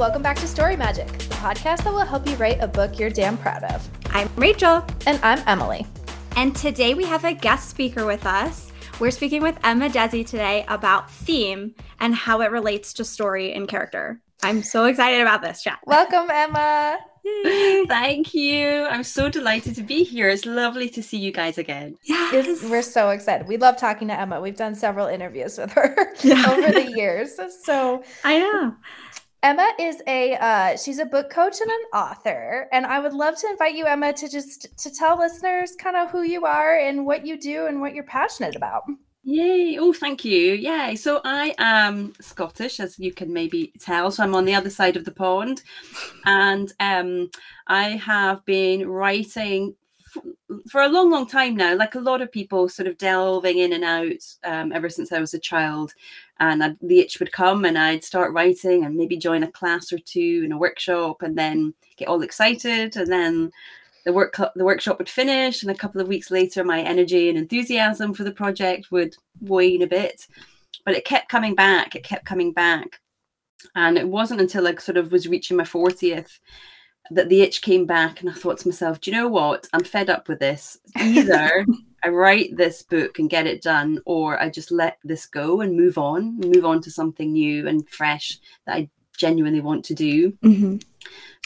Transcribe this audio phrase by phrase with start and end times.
[0.00, 3.10] welcome back to Story Magic, the podcast that will help you write a book you're
[3.10, 3.86] damn proud of.
[4.06, 4.82] I'm Rachel.
[5.04, 5.86] And I'm Emily.
[6.36, 8.72] And today we have a guest speaker with us.
[8.98, 13.68] We're speaking with Emma Dhesi today about theme and how it relates to story and
[13.68, 14.22] character.
[14.42, 15.80] I'm so excited about this chat.
[15.84, 16.98] Welcome, Emma.
[17.86, 18.86] Thank you.
[18.86, 20.30] I'm so delighted to be here.
[20.30, 21.98] It's lovely to see you guys again.
[22.04, 22.62] Yes.
[22.70, 23.46] we're so excited.
[23.46, 24.40] We love talking to Emma.
[24.40, 26.46] We've done several interviews with her yeah.
[26.50, 27.38] over the years.
[27.64, 28.74] So I know.
[29.42, 33.36] Emma is a uh, she's a book coach and an author, and I would love
[33.36, 37.06] to invite you, Emma, to just to tell listeners kind of who you are and
[37.06, 38.84] what you do and what you're passionate about.
[39.22, 39.78] Yay!
[39.78, 40.52] Oh, thank you.
[40.52, 40.94] Yay!
[40.96, 44.10] So I am Scottish, as you can maybe tell.
[44.10, 45.62] So I'm on the other side of the pond,
[46.26, 47.30] and um,
[47.66, 49.74] I have been writing
[50.68, 51.74] for a long, long time now.
[51.74, 55.20] Like a lot of people, sort of delving in and out um, ever since I
[55.20, 55.94] was a child.
[56.38, 59.92] And I'd, the itch would come, and I'd start writing, and maybe join a class
[59.92, 63.52] or two in a workshop, and then get all excited, and then
[64.04, 67.38] the work the workshop would finish and a couple of weeks later my energy and
[67.38, 70.26] enthusiasm for the project would wane a bit
[70.84, 73.00] but it kept coming back it kept coming back
[73.74, 76.38] and it wasn't until i sort of was reaching my 40th
[77.10, 79.84] that the itch came back and i thought to myself do you know what i'm
[79.84, 81.64] fed up with this either
[82.04, 85.76] i write this book and get it done or i just let this go and
[85.76, 90.32] move on move on to something new and fresh that i genuinely want to do
[90.42, 90.76] mm-hmm.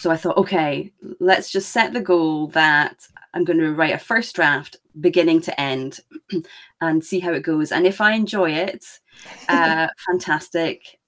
[0.00, 3.98] So I thought, okay, let's just set the goal that I'm going to write a
[3.98, 6.00] first draft beginning to end
[6.80, 7.72] and see how it goes.
[7.72, 8.84] And if I enjoy it,
[9.48, 10.98] uh, fantastic.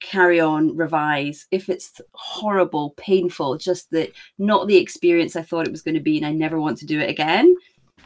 [0.00, 1.46] Carry on, revise.
[1.50, 6.00] If it's horrible, painful, just that not the experience I thought it was going to
[6.00, 7.56] be, and I never want to do it again,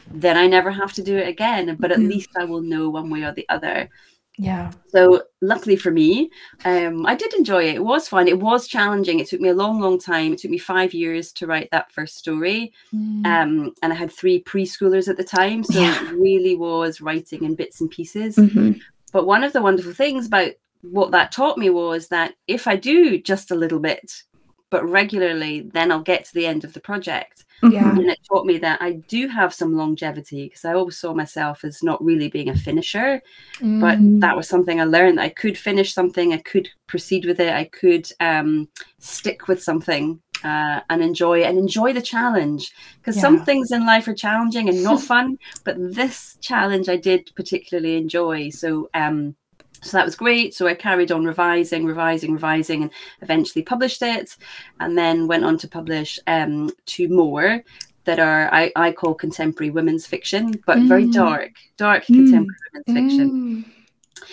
[0.09, 1.75] then I never have to do it again.
[1.79, 2.09] But at mm-hmm.
[2.09, 3.89] least I will know one way or the other.
[4.37, 4.71] Yeah.
[4.87, 6.29] So luckily for me,
[6.65, 7.75] um, I did enjoy it.
[7.75, 8.27] It was fun.
[8.27, 9.19] It was challenging.
[9.19, 10.33] It took me a long, long time.
[10.33, 12.73] It took me five years to write that first story.
[12.93, 13.25] Mm.
[13.25, 15.63] Um, and I had three preschoolers at the time.
[15.63, 16.09] So yeah.
[16.09, 18.37] it really was writing in bits and pieces.
[18.37, 18.79] Mm-hmm.
[19.11, 22.75] But one of the wonderful things about what that taught me was that if I
[22.75, 24.23] do just a little bit,
[24.69, 27.45] but regularly, then I'll get to the end of the project.
[27.61, 27.91] Yeah.
[27.91, 31.63] And it taught me that I do have some longevity because I always saw myself
[31.63, 33.21] as not really being a finisher.
[33.59, 33.81] Mm.
[33.81, 37.39] But that was something I learned that I could finish something, I could proceed with
[37.39, 42.71] it, I could um, stick with something uh, and enjoy and enjoy the challenge.
[42.97, 43.21] Because yeah.
[43.21, 47.95] some things in life are challenging and not fun, but this challenge I did particularly
[47.97, 48.49] enjoy.
[48.49, 49.35] So, um,
[49.81, 50.53] so that was great.
[50.53, 54.37] So I carried on revising, revising, revising, and eventually published it.
[54.79, 57.63] And then went on to publish um, two more
[58.05, 60.87] that are I, I call contemporary women's fiction, but mm.
[60.87, 62.15] very dark, dark mm.
[62.15, 63.65] contemporary women's fiction.
[63.65, 64.25] Mm.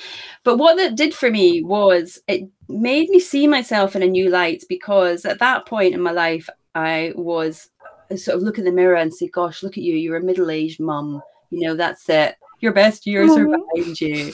[0.45, 4.31] But what that did for me was it made me see myself in a new
[4.31, 7.71] light because at that point in my life, I was
[8.17, 10.51] sort of look in the mirror and say, Gosh, look at you, you're a middle
[10.51, 11.23] aged mum.
[11.51, 12.37] You know, that's it.
[12.61, 14.33] Your best years are behind you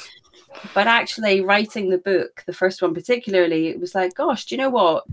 [0.75, 4.61] but actually writing the book the first one particularly it was like gosh do you
[4.61, 5.05] know what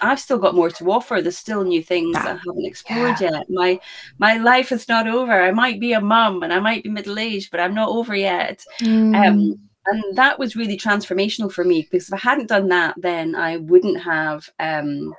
[0.00, 1.20] I've still got more to offer.
[1.20, 3.32] There's still new things I haven't explored yeah.
[3.32, 3.50] yet.
[3.50, 3.78] My
[4.18, 5.32] my life is not over.
[5.32, 8.16] I might be a mum and I might be middle aged, but I'm not over
[8.16, 8.64] yet.
[8.80, 9.14] Mm.
[9.14, 13.34] Um, and that was really transformational for me because if I hadn't done that, then
[13.34, 15.14] I wouldn't have um,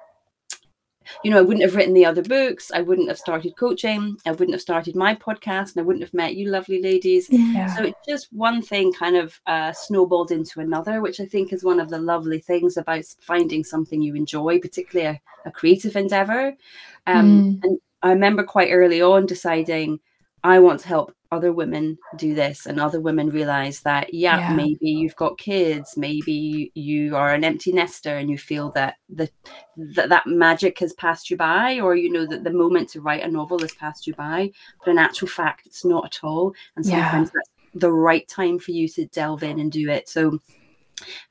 [1.24, 2.72] you know, I wouldn't have written the other books.
[2.74, 4.18] I wouldn't have started coaching.
[4.26, 7.28] I wouldn't have started my podcast, and I wouldn't have met you, lovely ladies.
[7.30, 7.76] Yeah.
[7.76, 11.64] So it's just one thing kind of uh, snowballed into another, which I think is
[11.64, 16.54] one of the lovely things about finding something you enjoy, particularly a, a creative endeavor.
[17.08, 17.60] Um, mm.
[17.64, 20.00] And I remember quite early on deciding
[20.44, 24.56] I want to help other women do this and other women realize that yeah, yeah,
[24.56, 29.30] maybe you've got kids maybe you are an empty nester and you feel that the
[29.78, 33.24] that, that magic has passed you by or you know that the moment to write
[33.24, 34.52] a novel has passed you by
[34.84, 36.54] but in actual fact it's not at all.
[36.76, 37.34] And sometimes yeah.
[37.34, 40.08] that's the right time for you to delve in and do it.
[40.08, 40.40] So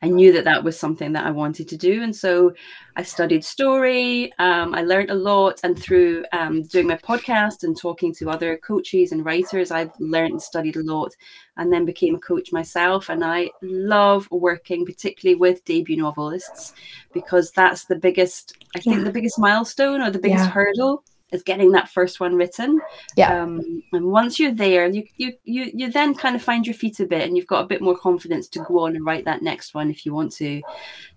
[0.02, 2.02] I knew that that was something that I wanted to do.
[2.02, 2.52] And so
[2.96, 4.32] I studied story.
[4.38, 5.60] Um, I learned a lot.
[5.64, 10.32] And through um, doing my podcast and talking to other coaches and writers, I've learned
[10.32, 11.12] and studied a lot
[11.56, 13.08] and then became a coach myself.
[13.08, 16.74] And I love working particularly with debut novelists
[17.12, 19.04] because that's the biggest, I think, yeah.
[19.04, 20.50] the biggest milestone or the biggest yeah.
[20.50, 22.80] hurdle is getting that first one written.
[23.16, 23.42] Yeah.
[23.42, 27.00] Um, and once you're there, you, you you you then kind of find your feet
[27.00, 29.42] a bit, and you've got a bit more confidence to go on and write that
[29.42, 30.62] next one if you want to.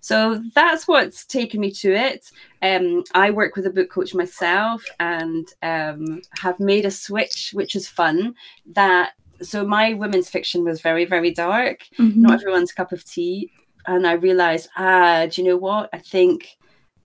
[0.00, 2.30] So that's what's taken me to it.
[2.62, 7.76] Um, I work with a book coach myself, and um, have made a switch, which
[7.76, 8.34] is fun.
[8.66, 12.20] That so my women's fiction was very very dark, mm-hmm.
[12.20, 13.50] not everyone's cup of tea
[13.88, 15.88] and I realized, ah, do you know what?
[15.92, 16.58] I think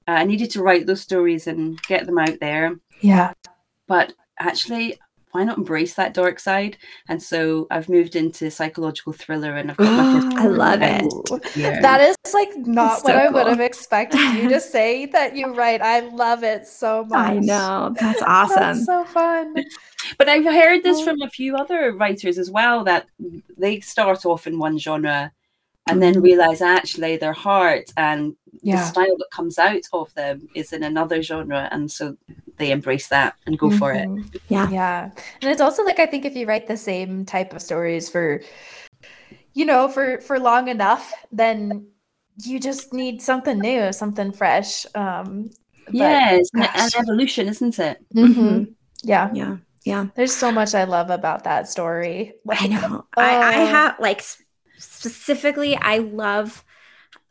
[0.08, 2.76] uh, I needed to write those stories and get them out there.
[3.02, 3.34] Yeah.
[3.88, 5.00] But actually,
[5.32, 6.78] why not embrace that dark side?
[7.10, 11.04] And so I've moved into psychological thriller, and I've got my first I love it.
[11.26, 11.82] book here.
[11.82, 15.36] That is like not That's what so I would have expected you to say that
[15.36, 15.82] you write.
[15.82, 17.18] I love it so much.
[17.32, 17.96] I know.
[18.00, 18.60] That's awesome.
[18.60, 19.56] That's so fun.
[20.18, 21.04] But I've heard this Oh.
[21.06, 23.08] from a few other writers as well that
[23.58, 25.32] they start off in one genre
[25.88, 26.24] and then mm-hmm.
[26.24, 31.22] realize actually their heart and the style that comes out of them is in another
[31.22, 31.68] genre.
[31.72, 32.16] And so
[32.58, 34.08] they embrace that and go for it.
[34.08, 34.36] Mhm.
[34.50, 34.70] Yeah.
[34.70, 35.10] Yeah.
[35.42, 38.42] And it's also like I think if you write the same type of stories for
[39.54, 41.88] you know, for for long enough, then
[42.44, 44.86] you just need something new, something fresh.
[44.96, 45.50] Um
[45.86, 47.98] but- Yes, an, an evolution, isn't it?
[48.16, 48.74] Mhm.
[49.04, 49.30] Yeah.
[49.34, 49.58] Yeah.
[49.84, 50.08] Yeah.
[50.16, 52.34] There's so much I love about that story.
[52.50, 53.06] I Like, know.
[53.18, 53.66] I, I Oh.
[53.66, 54.24] have like
[54.78, 56.64] specifically, I love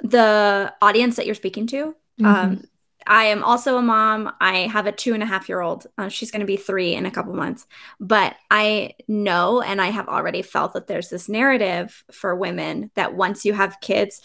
[0.03, 1.95] the audience that you're speaking to.
[2.21, 2.27] Mhm.
[2.27, 2.65] Um,
[3.07, 4.33] I am also a mom.
[4.41, 5.87] I have a two and a half year old.
[5.99, 7.67] Uh, she's going to be three in a couple months.
[8.01, 13.15] But I know and I have already felt that there's this narrative for women that
[13.15, 14.21] once you have kids,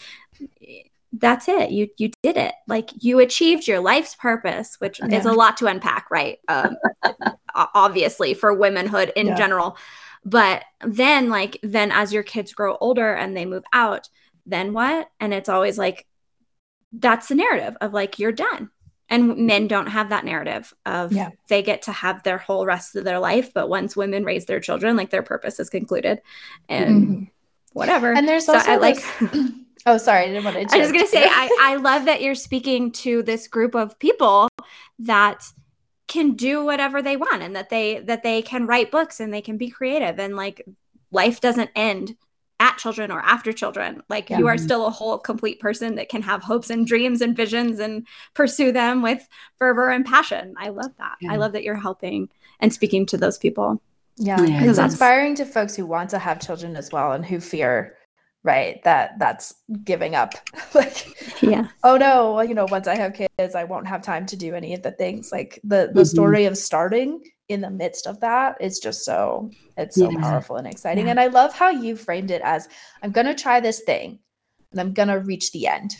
[1.12, 1.70] that's it.
[1.70, 2.54] You you did it.
[2.66, 6.38] Like you achieved your life's purpose, which is a lot to unpack, right?
[6.48, 6.76] Um,
[7.54, 9.36] obviously for womanhood in Yeah.
[9.36, 9.76] general.
[10.24, 14.08] But then, like, then as your kids grow older and they move out,
[14.46, 15.08] then what?
[15.20, 16.06] And it's always like,
[16.92, 18.70] that's the narrative of like, you're done.
[19.10, 21.30] And men don't have that narrative of Yeah.
[21.48, 23.52] they get to have their whole rest of their life.
[23.54, 26.20] But once women raise their children, like their purpose is concluded
[26.68, 27.30] and Mhm.
[27.72, 28.12] whatever.
[28.12, 29.50] And there's So also I like, this-
[29.86, 30.76] Oh, sorry, I didn't want to.
[30.76, 34.48] I was gonna say, I, I love that you're speaking to this group of people
[34.98, 35.42] that
[36.08, 39.40] can do whatever they want and that they that they can write books and they
[39.40, 40.62] can be creative and like
[41.10, 42.16] life doesn't end
[42.60, 44.02] at children or after children.
[44.08, 44.64] Like you are mm-hmm.
[44.64, 48.72] still a whole complete person that can have hopes and dreams and visions and pursue
[48.72, 49.28] them with
[49.58, 50.54] fervor and passion.
[50.58, 51.16] I love that.
[51.20, 51.32] Yeah.
[51.32, 52.28] I love that you're helping
[52.60, 53.80] and speaking to those people.
[54.16, 54.64] Yeah, Yeah.
[54.64, 57.96] it's inspiring to folks who want to have children as well and who fear,
[58.48, 59.54] right, that that's
[59.84, 60.32] giving up.
[60.74, 61.06] like,
[61.42, 61.66] Yeah.
[61.84, 64.54] oh no, well, you know, once I have kids, I won't have time to do
[64.54, 65.30] any of the things.
[65.30, 66.06] Like the the Mhm.
[66.14, 70.20] story of starting in the midst of that is just so it's so Yeah.
[70.20, 71.04] powerful and exciting.
[71.04, 71.12] Yeah.
[71.12, 72.68] And I love how you framed it as
[73.02, 74.18] I'm gonna try this thing
[74.72, 75.92] and I'm gonna reach the end.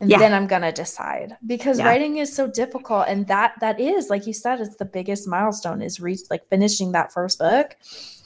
[0.00, 0.18] And Yeah.
[0.18, 4.34] then I'm gonna decide because writing is so difficult, and that that is like you
[4.34, 7.76] said, it's the biggest milestone is reach like finishing that first book.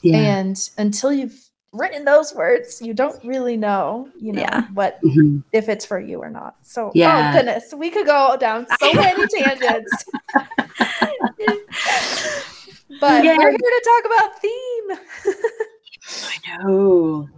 [0.03, 4.63] And until you've written those words, you don't really know, you know, Yeah.
[4.73, 5.43] what Mhm.
[5.51, 6.55] if it's for you or not.
[6.63, 7.29] So, Yeah.
[7.31, 10.05] oh goodness, we could go down so many tangents.
[12.99, 13.37] but Yeah.
[13.37, 14.97] we're here to talk about theme.
[16.23, 17.29] I know.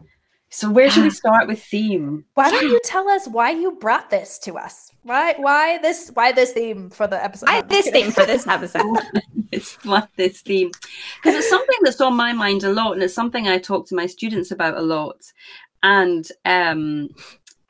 [0.53, 2.25] So where should we start with theme?
[2.33, 4.91] Why don't you tell us why you brought this to us?
[5.03, 7.49] Why why this why this theme for the episode?
[7.49, 8.03] I No, I'm just this kidding.
[8.03, 8.97] theme for this episode.
[9.51, 10.71] It's what this theme
[11.17, 13.95] because it's something that's on my mind a lot, and it's something I talk to
[13.95, 15.17] my students about a lot,
[15.83, 17.09] and um,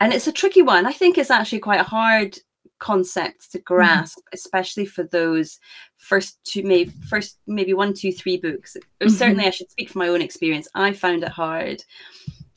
[0.00, 0.86] and it's a tricky one.
[0.86, 2.38] I think it's actually quite a hard
[2.78, 5.58] concept to grasp, especially for those
[5.98, 8.76] first two, maybe first maybe one, two, three books.
[9.00, 9.10] Or Mhm.
[9.10, 10.66] certainly, I should speak from my own experience.
[10.74, 11.82] I found it hard.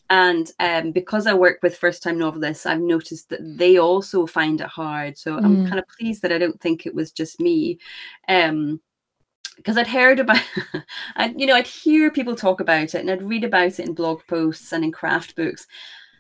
[0.10, 4.62] And um, because I work with first time novelists, I've noticed that they also find
[4.62, 5.18] it hard.
[5.18, 5.64] So I'm Mm.
[5.64, 7.80] kind of pleased that I don't think it was just me.
[8.28, 8.82] Um,
[9.58, 10.42] because I'd heard about,
[11.16, 13.94] I you know, I'd hear people talk about it and I'd read about it in
[13.94, 15.66] blog posts and in craft books.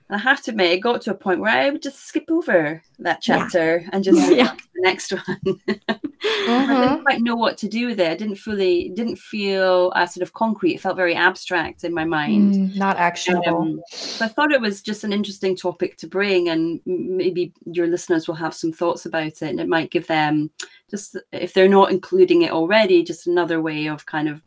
[0.07, 2.25] And I have to admit, it got to a point where I would just skip
[2.29, 3.37] over that Yeah.
[3.39, 4.53] chapter and just Yeah.
[4.75, 5.59] the next one.
[5.87, 5.99] I
[6.47, 6.79] Mhm.
[6.81, 8.11] didn't quite know what to do with it.
[8.11, 10.75] I didn't fully, didn't feel uh, sort of concrete.
[10.75, 12.53] It felt very abstract in my mind.
[12.53, 13.61] Mm, not actionable.
[13.61, 17.87] Um, so I thought it was just an interesting topic to bring, and maybe your
[17.87, 20.51] listeners will have some thoughts about it, and it might give them
[20.89, 24.41] just if they're not including it already, just another way of kind of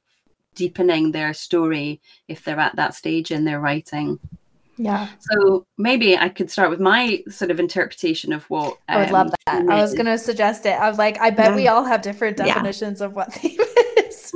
[0.54, 4.18] deepening their story if they're at that stage in their writing.
[4.78, 9.08] Yeah, So maybe I could start with my sort of interpretation of what I would
[9.08, 9.58] um, love that.
[9.58, 10.78] theme I was gonna suggest it.
[10.78, 12.46] I was like, I bet we all have different Yeah.
[12.54, 13.58] definitions of what theme
[14.06, 14.32] is.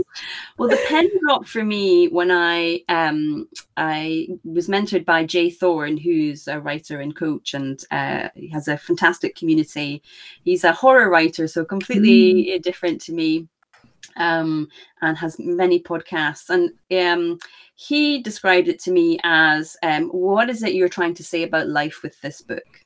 [0.59, 5.49] Well, the pen dropped for me when I um I was mentored by J.
[5.51, 10.03] Thorn, who's a writer and coach, and uh, he has a fantastic community.
[10.45, 13.47] He's a horror writer, so completely different to me,
[14.17, 14.69] um,
[15.01, 16.51] and has many podcasts.
[16.51, 16.71] And
[17.07, 17.39] um,
[17.75, 21.69] he described it to me as, um, "What is it you're trying to say about
[21.69, 22.81] life with this book?"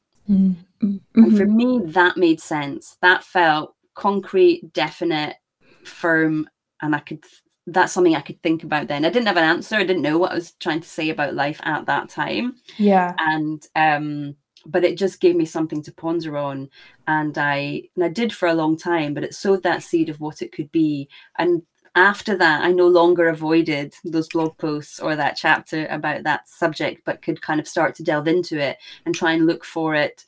[0.81, 1.37] And Mhm.
[1.37, 2.97] for me, that made sense.
[3.03, 5.37] That felt concrete, definite,
[5.85, 6.49] firm,
[6.83, 7.25] and I could.
[7.69, 9.05] That's something I could think about then.
[9.05, 9.75] I didn't have an answer.
[9.77, 13.15] I didn't know what I was trying to say about life at that time, Yeah.
[13.19, 16.69] and um, but it just gave me something to ponder on
[17.07, 20.19] and i and i did for a long time but it sowed that seed of
[20.21, 21.63] what it could be and
[21.97, 27.03] after that i no longer avoided those blog posts or that chapter about that subject
[27.05, 30.25] but could kind of start to delve into it and try and look for it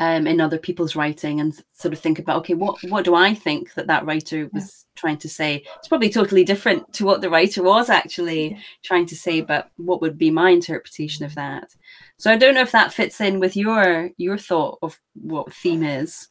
[0.00, 3.34] um, in other people's writing and sort of think about okay what what do i
[3.34, 5.00] think that that writer was yeah.
[5.00, 8.58] trying to say it's probably totally different to what the writer was actually yeah.
[8.84, 11.74] trying to say but what would be my interpretation of that
[12.16, 15.82] so i don't know if that fits in with your your thought of what theme
[15.82, 16.28] is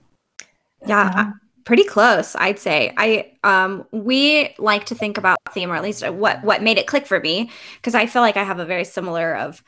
[0.85, 1.33] yeah
[1.67, 2.93] pretty close i'd say.
[2.95, 6.87] I um we like to think about theme or at least what what made it
[6.87, 9.61] click for me because i feel like i have a very similar of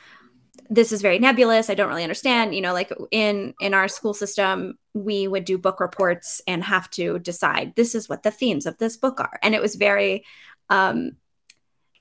[0.70, 4.14] this is very nebulous i don't really understand you know like in in our school
[4.14, 8.66] system we would do book reports and have to decide this is what the themes
[8.66, 9.38] of this book are.
[9.44, 10.24] And it was very
[10.70, 11.18] um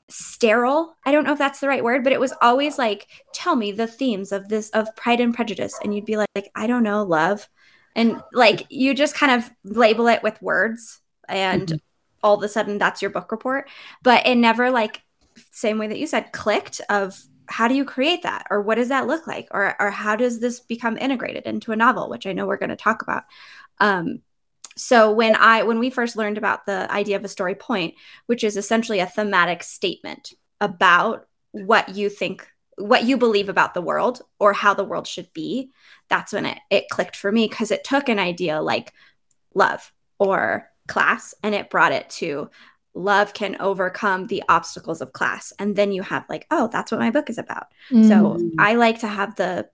[0.09, 3.57] sterile i don't know if that's the right word but it was always like tell
[3.57, 6.69] me the themes of this of pride and prejudice and you'd be like, like i
[6.69, 7.49] don't know love
[7.95, 11.76] and like you just kind of label it with words and mm-hmm.
[12.23, 13.68] all of a sudden that's your book report.
[14.02, 15.02] But it never like
[15.52, 18.47] same way that you said clicked of how do you create that?
[18.50, 19.49] Or what does that look like?
[19.50, 22.68] Or, or how does this become integrated into a novel which i know we're going
[22.71, 23.25] to talk about.
[23.80, 24.23] Um,
[24.76, 27.95] so when i when we first learned about the idea of a story point
[28.26, 33.82] which is essentially a thematic statement about what you think what you believe about the
[33.82, 35.70] world or how the world should be
[36.08, 38.92] that's when it, it clicked for me because it took an idea like
[39.54, 42.50] love or class and it brought it to
[42.94, 45.52] love can overcome the obstacles of class.
[45.58, 47.66] And then you have like oh that's what my book is about.
[47.90, 48.08] Mm.
[48.08, 49.68] so i like to have the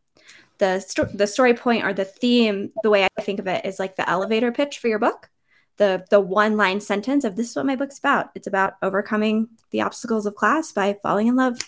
[0.58, 3.78] the sto- the story point or the theme the way i think of it is
[3.80, 5.30] like the elevator pitch for your book.
[5.76, 8.30] The the one line sentence of this is what my book's about.
[8.34, 11.58] It's about overcoming the obstacles of class by falling in love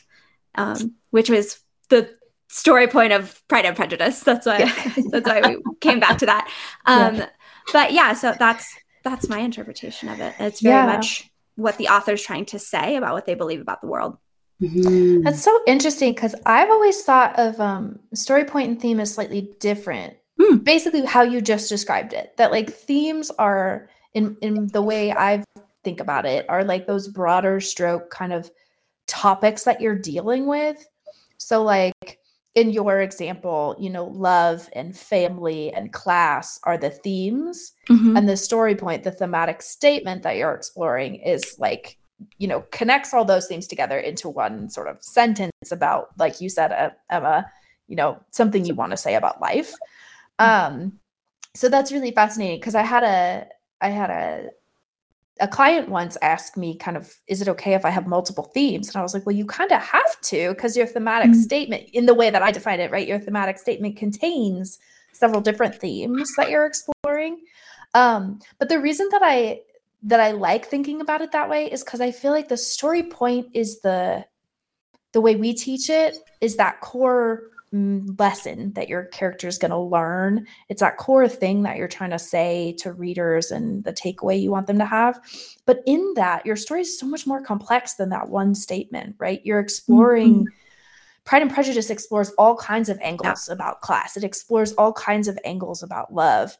[0.56, 2.08] um, which was the
[2.48, 4.92] story point of pride and prejudice that's why yeah.
[5.10, 6.48] that's why we came back to that
[6.86, 7.28] um, yeah.
[7.72, 8.72] but yeah so that's
[9.02, 10.86] that's my interpretation of it it's very yeah.
[10.86, 14.16] much what the author's trying to say about what they believe about the world.
[14.62, 15.22] Mm-hmm.
[15.22, 19.50] That's so interesting because I've always thought of um, story point and theme as slightly
[19.60, 20.14] different.
[20.40, 20.64] Mm.
[20.64, 22.36] Basically, how you just described it.
[22.36, 25.44] That like themes are in in the way I
[25.82, 28.50] think about it are like those broader stroke kind of
[29.06, 30.86] topics that you're dealing with.
[31.38, 32.18] So like
[32.54, 37.72] in your example, you know, love and family and class are the themes.
[37.88, 38.16] Mm-hmm.
[38.16, 41.98] And the story point, the thematic statement that you're exploring is like,
[42.38, 46.48] you know, connects all those themes together into one sort of sentence about, like you
[46.48, 47.44] said, uh, Emma,
[47.88, 49.74] you know, something you want to say about life.
[50.40, 50.76] Mm-hmm.
[50.76, 50.92] Um,
[51.54, 53.46] so that's really fascinating because I had a
[53.80, 54.48] I had a
[55.40, 58.88] a client once asked me kind of is it okay if i have multiple themes
[58.88, 61.40] and i was like well you kind of have to because your thematic mm-hmm.
[61.40, 64.78] statement in the way that i define it right your thematic statement contains
[65.12, 67.38] several different themes that you're exploring
[67.94, 69.60] um, but the reason that i
[70.02, 73.02] that i like thinking about it that way is because i feel like the story
[73.02, 74.24] point is the
[75.12, 79.78] the way we teach it is that core lesson that your character is going to
[79.78, 80.46] learn.
[80.68, 84.50] It's that core thing that you're trying to say to readers and the takeaway you
[84.50, 85.20] want them to have.
[85.66, 89.40] But in that, your story is so much more complex than that one statement, right?
[89.44, 90.34] You're exploring.
[90.34, 90.54] Mm-hmm.
[91.24, 93.54] Pride and Prejudice explores all kinds of angles yeah.
[93.54, 94.16] about class.
[94.16, 96.56] It explores all kinds of angles about love.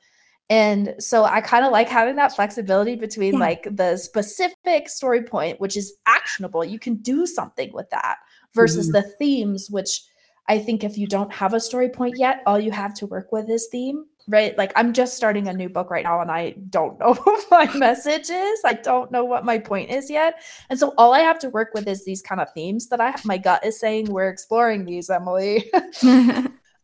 [0.51, 3.41] And so I kind of like having that flexibility between yeah.
[3.41, 6.65] like the specific story point, which is actionable.
[6.65, 8.17] You can do something with that
[8.55, 8.95] versus mm-hmm.
[8.95, 10.03] the themes, which
[10.49, 13.33] I think if you don't have a story point yet, all you have to work
[13.33, 14.57] with is theme, right?
[14.57, 17.73] Like I'm just starting a new book right now and I don't know what my
[17.75, 18.61] message is.
[18.65, 20.43] I don't know what my point is yet.
[20.71, 23.11] And so all I have to work with is these kind of themes that I
[23.11, 23.25] have.
[23.25, 25.71] My gut is saying we're exploring these, Emily.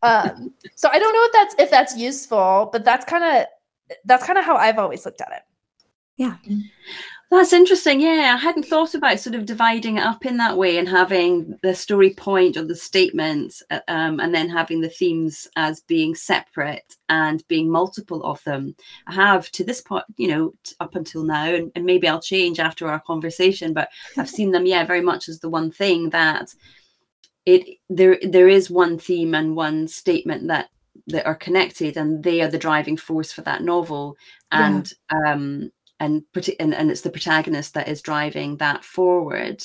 [0.03, 3.47] um, so I don't know if that's if that's useful, but that's kind of
[4.05, 5.43] that's kind of how I've always looked at it.
[6.17, 6.37] Yeah.
[7.33, 8.03] That's interesting.
[8.03, 11.59] Yeah, I hadn't thought about sort of dividing it up in that way and having
[11.63, 16.15] the story point or the statement, uh, um, and then having the themes as being
[16.15, 18.77] separate and being multiple of them.
[19.07, 22.61] I have to this point, you know, up until now, and, and maybe I'll change
[22.61, 26.55] after our conversation, but I've seen them, yeah, very much as the one thing that
[27.47, 30.69] it there there is one theme and one statement that
[31.07, 34.17] that are connected, and they are the driving force for that novel,
[34.51, 35.33] and yeah.
[35.33, 35.73] um
[36.03, 36.25] and,
[36.59, 39.65] and and it's the protagonist that is driving that forward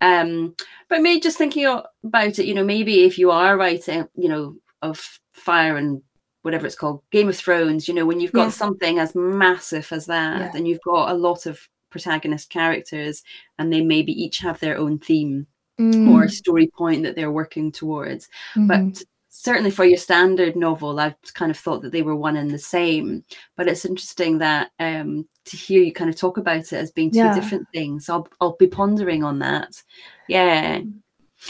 [0.00, 0.54] um
[0.88, 4.54] but maybe just thinking about it you know maybe if you are writing you know
[4.82, 6.02] of fire and
[6.42, 8.50] whatever it's called game of thrones you know when you've got yeah.
[8.50, 10.52] something as massive as that yeah.
[10.54, 11.58] and you've got a lot of
[11.90, 13.22] protagonist characters
[13.58, 15.46] and they maybe each have their own theme
[15.80, 16.10] mm.
[16.10, 18.68] or story point that they're working towards mm-hmm.
[18.68, 19.02] but
[19.36, 22.58] certainly for your standard novel, I've kind of thought that they were one and the
[22.58, 23.22] same.
[23.56, 27.10] But it's interesting that um, to hear you kind of talk about it as being
[27.10, 27.34] two yeah.
[27.34, 28.08] different things.
[28.08, 29.82] I'll I'll be pondering on that.
[30.28, 30.80] Yeah.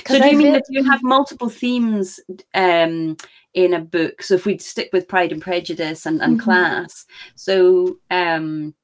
[0.06, 2.20] So do I you mean that you have multiple themes
[2.54, 3.16] um,
[3.54, 4.22] in a book?
[4.22, 6.44] So if we stick with Pride and Prejudice and, and mm-hmm.
[6.44, 8.74] class, so um,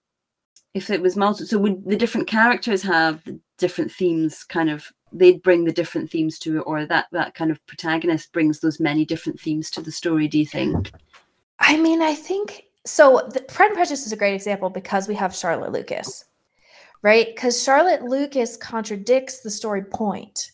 [0.75, 3.23] if it was multiple, so would the different characters have
[3.59, 7.51] different themes kind of they'd bring the different themes to it or that that kind
[7.51, 10.91] of protagonist brings those many different themes to the story do you think
[11.61, 15.15] i mean i think so the, pride and prejudice is a great example because we
[15.15, 16.25] have charlotte lucas
[17.03, 17.27] right?
[17.35, 20.53] Because charlotte lucas contradicts the story point.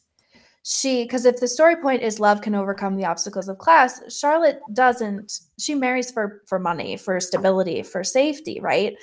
[0.65, 4.61] She because if the story point is love can overcome the obstacles of class charlotte
[4.75, 8.95] doesn't she marries for for money for stability for safety right?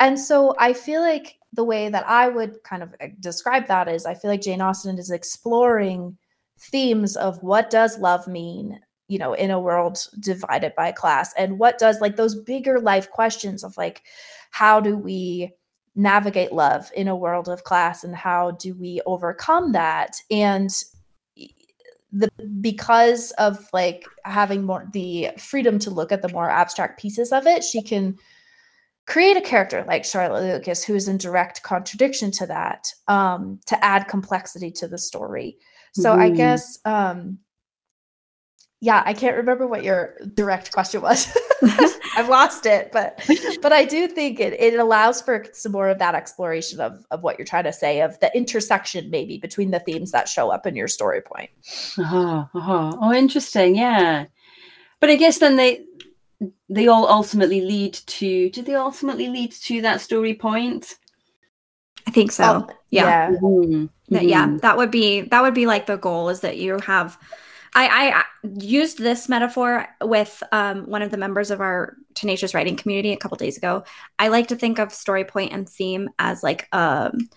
[0.00, 3.88] And so i feel like the way that I would kind of eh, describe that
[3.88, 6.18] is I feel like Jane Austen is exploring
[6.58, 8.80] themes of what does love mean,
[9.14, 13.08] you know, in a world divided by class and what does like those bigger life
[13.12, 14.02] questions of like
[14.50, 15.52] how do we
[15.94, 20.82] navigate love in a world of class and how do we overcome that and
[22.10, 22.28] the
[22.60, 27.46] because of like having more the freedom to look at the more abstract pieces of
[27.46, 28.18] it she can
[29.06, 33.84] create a character like Charlotte Lucas who is in direct contradiction to that um, to
[33.84, 35.56] add complexity to the story.
[35.92, 36.18] So mm.
[36.18, 36.36] I mm-hmm.
[36.36, 37.38] guess um,
[38.80, 41.26] yeah, I can't remember what your direct question was.
[42.16, 43.20] I've lost it, but
[43.62, 47.22] but I do think it it allows for some more of that exploration of of
[47.22, 50.66] what you're trying to say of the intersection maybe between the themes that show up
[50.66, 51.50] in your story point.
[51.98, 52.96] Uh-huh, uh-huh.
[53.00, 53.76] Oh, interesting.
[53.76, 54.26] Yeah.
[55.00, 55.84] But I guess then they
[56.68, 60.96] they all ultimately lead to do they ultimately lead to that story point
[62.06, 63.38] i think so oh, yeah yeah.
[63.38, 63.86] Mm-hmm.
[64.14, 64.58] That, yeah mm-hmm.
[64.58, 67.16] that would be that would be like the goal is that you have
[67.76, 68.24] I, I
[68.60, 73.16] used this metaphor with um, one of the members of our tenacious writing community a
[73.16, 73.84] couple days ago.
[74.18, 77.28] I like to think of story point and theme as like a, um,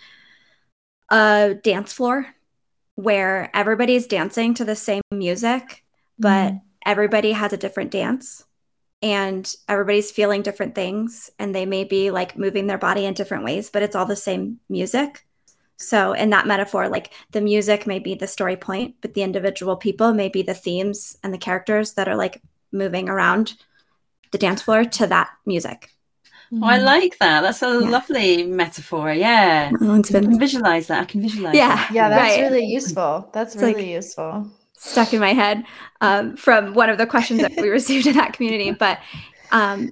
[1.09, 2.27] a dance floor
[2.95, 5.83] where everybody's dancing to the same music,
[6.19, 6.61] but mm.
[6.85, 8.45] everybody has a different dance
[9.01, 13.43] and everybody's feeling different things and they may be like moving their body in different
[13.43, 15.26] ways but it's all the same music
[15.77, 19.75] so in that metaphor like the music may be the story point but the individual
[19.75, 23.53] people may be the themes and the characters that are like moving around
[24.31, 25.89] the dance floor to that music
[26.49, 27.41] Oh, I like that.
[27.41, 27.89] That's a yeah.
[27.89, 29.11] lovely metaphor.
[29.11, 29.69] Yeah.
[29.81, 30.15] Oh, been...
[30.15, 31.01] I can visualize that.
[31.01, 31.75] I can visualize yeah.
[31.75, 31.91] That.
[31.91, 32.41] Yeah, that's right.
[32.49, 33.29] really useful.
[33.33, 35.65] That's it's really like, useful stuck in my head
[36.01, 38.71] um, from one of the questions that we received in that community.
[38.71, 38.99] But
[39.51, 39.91] um,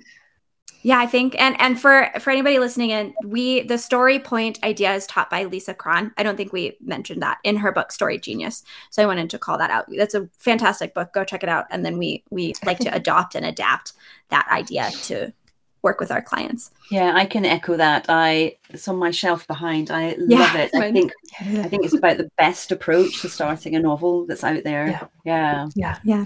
[0.86, 4.93] yeah, I think and and for for anybody listening in, we the story point idea
[4.93, 6.12] is taught by Lisa Cron.
[6.15, 8.62] I don't think we mentioned that in her book Story Genius.
[8.91, 9.88] So I wanted to call that out.
[9.98, 11.12] That's a fantastic book.
[11.12, 11.65] Go check it out.
[11.71, 13.93] And then we we like to adopt and adapt
[14.30, 15.34] that idea to
[15.82, 16.69] work with our clients.
[16.91, 18.06] Yeah, I can echo that.
[18.08, 19.89] I it's on my shelf behind.
[19.89, 20.76] I yeah, love it.
[20.76, 24.63] I think I think it's about the best approach to starting a novel that's out
[24.63, 24.86] there.
[24.86, 25.08] Yeah.
[25.26, 25.67] Yeah.
[25.76, 25.98] Yeah.
[26.04, 26.26] yeah.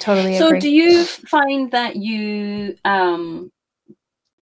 [0.00, 0.38] Totally.
[0.38, 0.58] So agree.
[0.58, 3.52] do you find that you um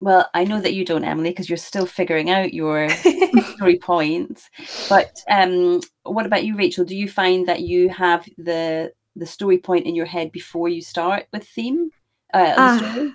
[0.02, 2.90] well, I know that you don't, Emily, because you're still figuring out your
[3.56, 4.50] story points.
[4.88, 6.86] But um, what about you, Rachel?
[6.86, 10.82] Do you find that you have the the story point in your head before you
[10.82, 11.90] start with theme?
[12.34, 13.10] Uh, uh,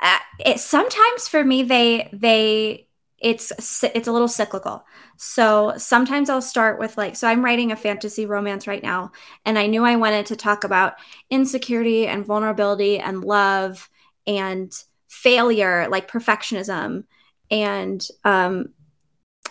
[0.00, 2.86] uh, it sometimes for me they they
[3.18, 4.84] it's it's a little cyclical.
[5.16, 9.12] So sometimes I'll start with like so I'm writing a fantasy romance right now
[9.44, 10.94] and I knew I wanted to talk about
[11.30, 13.88] insecurity and vulnerability and love
[14.26, 14.72] and
[15.10, 17.04] failure like perfectionism
[17.50, 18.72] and um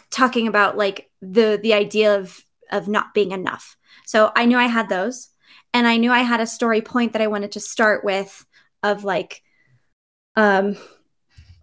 [0.10, 3.78] talking about like the the idea of of not being enough.
[4.06, 5.30] So I knew I had those
[5.74, 8.46] and I knew I had a story point that I wanted to start with
[8.84, 9.44] of like
[10.36, 10.78] um,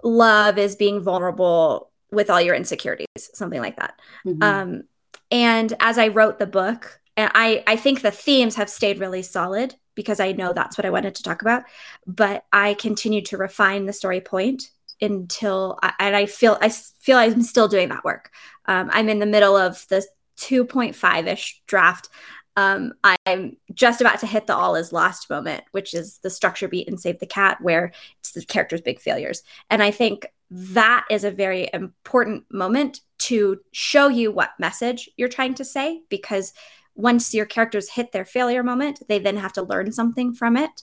[0.02, 4.00] love is being vulnerable with all your insecurities, something like that.
[4.26, 4.42] Mm-hmm.
[4.42, 4.82] Um,
[5.30, 9.22] and as I wrote the book, and I, I think the themes have stayed really
[9.22, 11.64] solid because I know that's what I wanted to talk about.
[12.06, 17.18] But I continued to refine the story point until, I, and I feel I feel
[17.18, 18.30] I'm still doing that work.
[18.66, 20.06] Um, I'm in the middle of the
[20.38, 22.08] 2.5 ish draft
[22.56, 22.94] um,
[23.26, 26.88] I'm just about to hit the all is lost moment, which is the structure beat
[26.88, 29.42] and save the cat, where it's the character's big failures.
[29.68, 35.28] And I think that is a very important moment to show you what message you're
[35.28, 36.54] trying to say, because
[36.96, 40.82] once your characters hit their failure moment, they then have to learn something from it.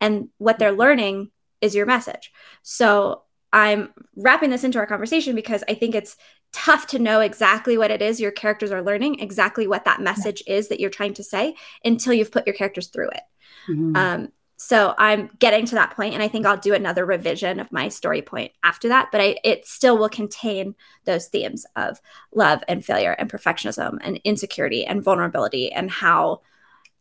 [0.00, 2.30] And what they're learning is your message.
[2.62, 3.22] So
[3.52, 6.16] I'm wrapping this into our conversation because I think it's
[6.52, 10.42] tough to know exactly what it is your characters are learning, exactly what that message
[10.46, 10.54] yeah.
[10.54, 13.22] is that you're trying to say until you've put your characters through it.
[13.68, 13.96] Mm-hmm.
[13.96, 17.72] Um, so I'm getting to that point, and I think I'll do another revision of
[17.72, 19.08] my story point after that.
[19.10, 22.00] But I, it still will contain those themes of
[22.32, 26.42] love and failure and perfectionism and insecurity and vulnerability and how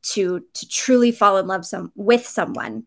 [0.03, 2.83] to to truly fall in love some with someone.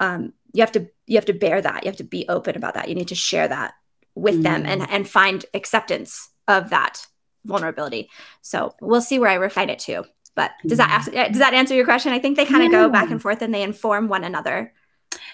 [0.00, 1.84] Um, you have to you have to bear that.
[1.84, 2.88] You have to be open about that.
[2.88, 3.74] You need to share that
[4.14, 4.42] with mm.
[4.42, 7.06] them and and find acceptance of that
[7.44, 8.08] vulnerability.
[8.40, 10.04] So we'll see where I refine it to.
[10.38, 12.12] But does that ask, does that answer your question?
[12.12, 12.84] I think they kind of yeah.
[12.84, 14.72] go back and forth and they inform one another.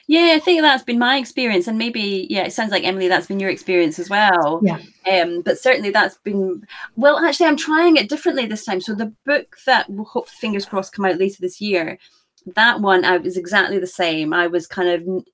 [0.06, 3.26] Yeah, I think that's been my experience, and maybe yeah, it sounds like Emily, that's
[3.26, 4.62] been your experience as well.
[4.64, 4.78] Yeah.
[5.06, 7.18] Um, but certainly that's been well.
[7.18, 8.80] Actually, I'm trying it differently this time.
[8.80, 11.98] So the book that will hope fingers crossed come out later this year,
[12.54, 14.32] that one I was exactly the same.
[14.32, 15.24] I was kind of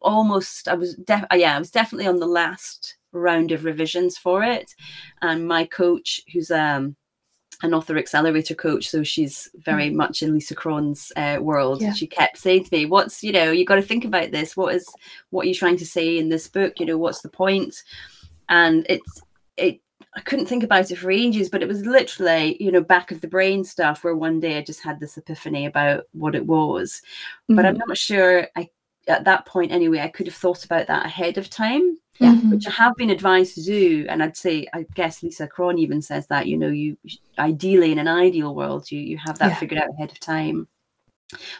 [0.00, 0.66] almost.
[0.66, 4.74] I was def- yeah, I was definitely on the last round of revisions for it,
[5.20, 6.96] and my coach, who's um
[7.62, 9.94] an author accelerator coach, so she's very mm.
[9.94, 11.80] much in Lisa Cron's uh, world.
[11.80, 11.92] Yeah.
[11.92, 14.56] She kept saying to me, "What's you know, you got to think about this.
[14.56, 14.86] What is
[15.30, 16.80] what are you trying to say in this book?
[16.80, 17.82] You know, what's the point?"
[18.48, 19.22] And it's
[19.56, 19.80] it.
[20.14, 23.22] I couldn't think about it for ages, but it was literally, you know, back of
[23.22, 27.00] the brain stuff where one day I just had this epiphany about what it was.
[27.44, 27.56] Mm-hmm.
[27.56, 27.88] But I'm mm-hmm.
[27.88, 28.68] not sure I
[29.08, 32.50] at that point anyway, I could have thought about that ahead of time yeah, mm-hmm.
[32.50, 34.06] which I have been advised to do.
[34.08, 36.96] And I'd say, I guess Lisa Cron even says that, you know, you
[37.38, 39.54] ideally in an ideal world, you you have that yeah.
[39.56, 40.68] figured out ahead of time.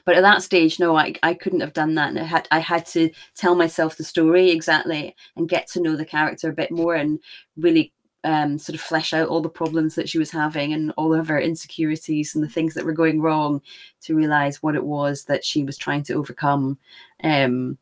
[0.05, 2.11] But at that stage, no, I, I couldn't have done that.
[2.11, 5.97] And I had I had to tell myself the story exactly and get to know
[5.97, 7.19] the character a bit more and
[7.57, 7.93] really
[8.25, 11.29] um, sort of flesh out all the problems that she was having and all of
[11.29, 13.61] her insecurities and the things that were going wrong
[14.03, 16.79] to realize what it was that she was trying to overcome.
[17.25, 17.79] Um,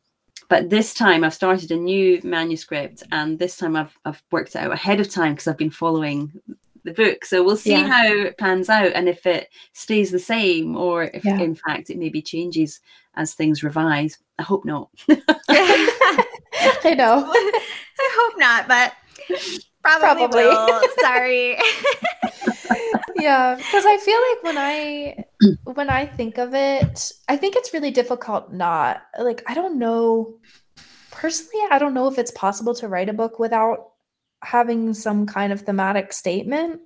[0.49, 4.57] but this time I've started a new manuscript, and this time I've I've worked it
[4.57, 6.31] out ahead of time because I've been following
[6.83, 7.25] the book.
[7.25, 7.87] So we'll see yeah.
[7.87, 11.39] how it pans out and if it stays the same or if yeah.
[11.39, 12.81] in fact it maybe changes
[13.15, 14.17] as things revise.
[14.39, 14.89] I hope not.
[15.09, 17.31] I know.
[17.33, 18.93] I hope not, but
[19.83, 20.43] probably, probably.
[20.43, 20.81] will.
[20.99, 21.57] Sorry.
[23.15, 25.25] yeah, because I feel like when I
[25.63, 30.39] when I think of it, I think it's really difficult not like I don't know
[31.11, 33.91] personally, I don't know if it's possible to write a book without
[34.43, 36.81] having some kind of thematic statement,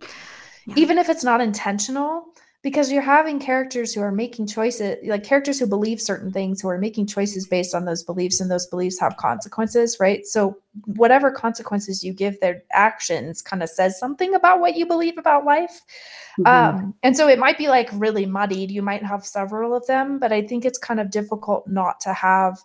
[0.65, 0.73] yeah.
[0.77, 2.25] even if it's not intentional
[2.65, 6.67] because you're having characters who are making choices like characters who believe certain things who
[6.67, 10.25] are making choices based on those beliefs and those beliefs have consequences right?
[10.25, 15.19] So whatever consequences you give their actions kind of says something about what you believe
[15.19, 15.81] about life.
[16.39, 16.47] Mm-hmm.
[16.47, 18.71] um, and so it might be like really muddied.
[18.71, 22.13] You might have several of them but i think it's kind of difficult not to
[22.13, 22.57] have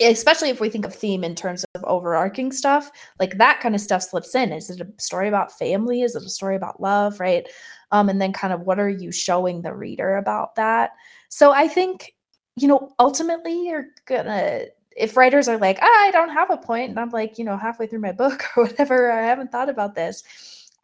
[0.00, 4.02] especially if we think of theme in terms overarching stuff like that kind of stuff
[4.02, 4.52] slips in.
[4.52, 6.02] Is it a story about family?
[6.02, 7.20] Is it a story about love?
[7.20, 7.48] Right?
[7.92, 10.92] Um, and then kind of what are you showing the reader about that?
[11.28, 12.14] So i think
[12.56, 14.62] you know ultimately you're gonna
[14.96, 17.56] if writers are like ah, i don't have a point and i'm like you know
[17.56, 20.22] halfway through my book or whatever i haven't thought about this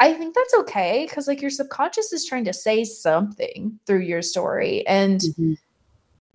[0.00, 4.22] i think that's okay because like your subconscious is trying to say something through your
[4.22, 4.86] story.
[4.86, 5.54] And mm-hmm.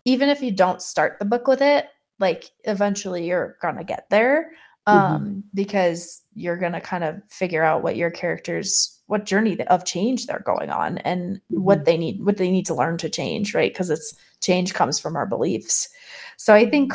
[0.05, 1.87] even if you don't start the book with it
[2.19, 4.51] like eventually you're gonna get there
[4.87, 4.97] mm-hmm.
[4.97, 5.39] um mm-hmm.
[5.53, 10.43] because you're gonna kind of figure out what your characters what journey of change they're
[10.45, 11.61] going on and mm-hmm.
[11.61, 14.99] what they need what they need to learn to change right because it's change comes
[14.99, 15.89] from our beliefs
[16.37, 16.93] so i think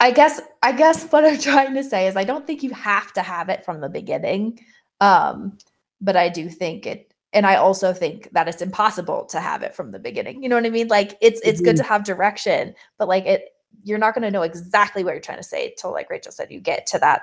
[0.00, 3.12] i guess i guess what i'm trying to say is i don't think you have
[3.12, 4.58] to have it from the beginning
[5.00, 5.56] um
[6.00, 9.74] but i do think it and i also think that it's impossible to have it
[9.74, 11.66] from the beginning you know what i mean like it's it's mm-hmm.
[11.66, 13.55] good to have direction but like it
[13.86, 16.50] you're not going to know exactly what you're trying to say till like rachel said
[16.50, 17.22] you get to that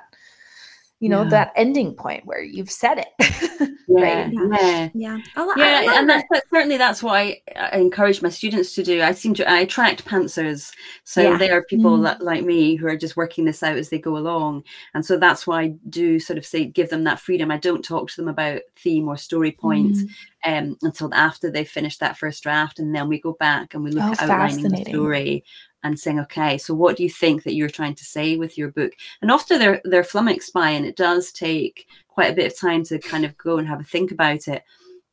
[1.03, 1.29] you know yeah.
[1.29, 3.69] that ending point where you've said it.
[3.85, 4.89] Yeah, yeah.
[4.93, 5.19] Yeah.
[5.57, 9.01] Yeah, yeah and that's, certainly that's what I, I, encourage my students to do.
[9.01, 10.71] I seem to i attract pantsers.
[11.03, 11.37] So yeah.
[11.37, 12.03] they are people mm.
[12.03, 14.63] that, like me who are just working this out as they go along.
[14.93, 17.51] And so that's why i do sort of say give them that freedom.
[17.51, 20.07] I don't talk to them about theme or story point mm.
[20.45, 23.91] um, until after they've finished that first draft and then we go back and we
[23.91, 25.43] look oh, at outlining the story
[25.83, 28.71] and saying, okay, so what do you think that you're trying to say with your
[28.71, 28.93] book?
[29.21, 32.83] And often they're they're flummoxed by, and it does take quite a bit of time
[32.85, 34.63] to kind of go and have a think about it.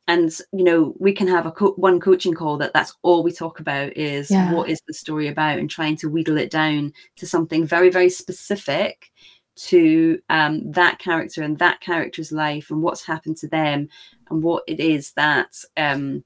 [0.07, 3.31] And you know, we can have a co- one coaching call that that's all we
[3.31, 4.53] talk about is yeah.
[4.53, 8.09] what is the story about, and trying to wheedle it down to something very very
[8.09, 9.11] specific
[9.53, 13.87] to um, that character and that character's life and what's happened to them
[14.29, 16.23] and what it is that um,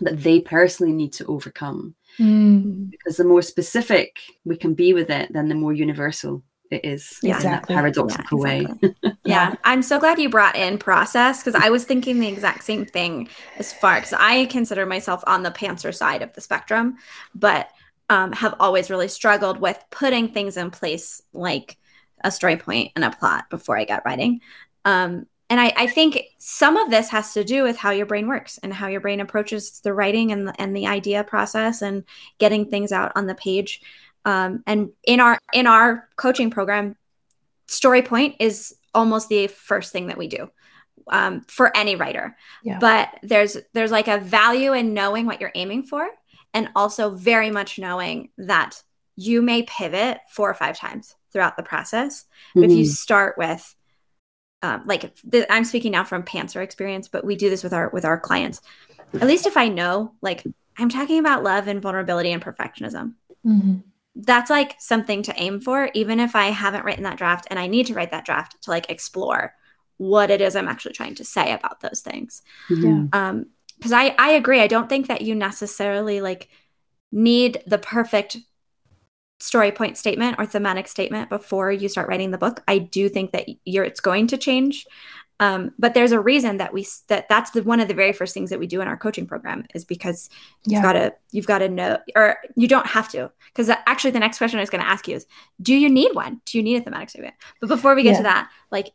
[0.00, 2.90] that they personally need to overcome Mm.
[2.90, 7.18] Because the more specific we can be with it, then the more universal it is
[7.22, 7.40] Yeah.
[7.40, 7.74] in that Exactly.
[7.74, 8.60] paradoxical Yeah, way.
[8.60, 8.94] exactly.
[9.24, 12.86] Yeah, I'm so glad you brought in process because I was thinking the exact same
[12.86, 13.28] thing
[13.58, 16.96] as far because I consider myself on the pantser side of the spectrum,
[17.34, 17.68] but
[18.08, 21.76] um, have always really struggled with putting things in place like
[22.24, 24.40] a story point and a plot before I get writing.
[24.84, 28.28] Um, and I, I think some of this has to do with how your brain
[28.28, 32.04] works and how your brain approaches the writing and the, and the idea process and
[32.38, 33.80] getting things out on the page.
[34.24, 36.96] Um, and in our in our coaching program,
[37.66, 40.50] story point is almost the first thing that we do
[41.10, 42.78] um, for any writer Yeah.
[42.78, 46.08] but there's there's like a value in knowing what you're aiming for
[46.54, 48.82] and also very much knowing that
[49.16, 52.88] you may pivot four or five times throughout the process but if you Mhm.
[52.88, 53.74] start with
[54.62, 57.88] um, like th- i'm speaking now from pantser experience but we do this with our
[57.90, 58.60] with our clients.
[59.14, 60.44] At least if i know like
[60.78, 63.14] i'm talking about love and vulnerability and perfectionism.
[63.46, 63.82] Mhm.
[64.16, 67.66] that's like something to aim for even if i haven't written that draft and i
[67.68, 69.54] need to write that draft to like explore
[69.96, 72.42] what it is i'm actually trying to say about those things.
[72.68, 73.14] Mhm.
[73.14, 74.60] um because i i agree.
[74.60, 76.48] I don't think that you necessarily like
[77.12, 78.36] need the perfect
[79.40, 83.30] story point statement or thematic statement before you start writing the book i do think
[83.32, 84.86] that you're it's going to change
[85.40, 88.34] um, but there's a reason that we that that's the one of the very first
[88.34, 90.28] things that we do in our coaching program is because
[90.64, 90.78] Yeah.
[90.78, 94.18] you've got to you've got to know or you don't have to because actually the
[94.18, 95.26] next question i was going to ask you is
[95.62, 98.16] do you need one do you need a thematic statement but before we get Yeah.
[98.16, 98.90] to that like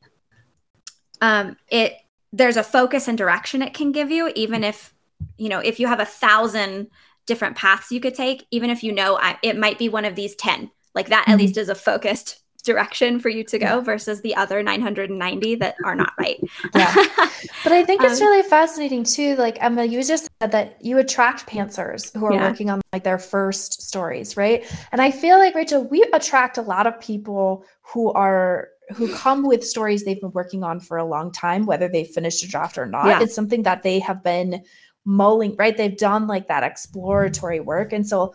[1.21, 1.93] um it
[2.34, 4.93] there's a focus and direction it can give you even if
[5.38, 6.88] you know if you have a thousand
[7.26, 10.16] different paths you could take even if you know I, it might be one of
[10.16, 11.40] these 10 like that at Mhm.
[11.42, 15.96] least is a focused direction for you to go versus the other 990 that are
[15.96, 16.40] not right
[16.76, 16.94] Yeah.
[17.64, 19.36] But I think it's Um, really fascinating too.
[19.36, 22.50] Like Emma, you just said that you attract pantsers who are Yeah.
[22.50, 24.64] working on like their first stories, right?
[24.92, 29.44] And I feel like Rachel, we attract a lot of people who are who come
[29.48, 32.78] with stories they've been working on for a long time, whether they finished a draft
[32.78, 33.06] or not.
[33.08, 33.22] Yeah.
[33.22, 34.62] It's something that they have been
[35.06, 35.76] mulling, right?
[35.76, 37.94] They've done like that exploratory work.
[37.94, 38.34] And so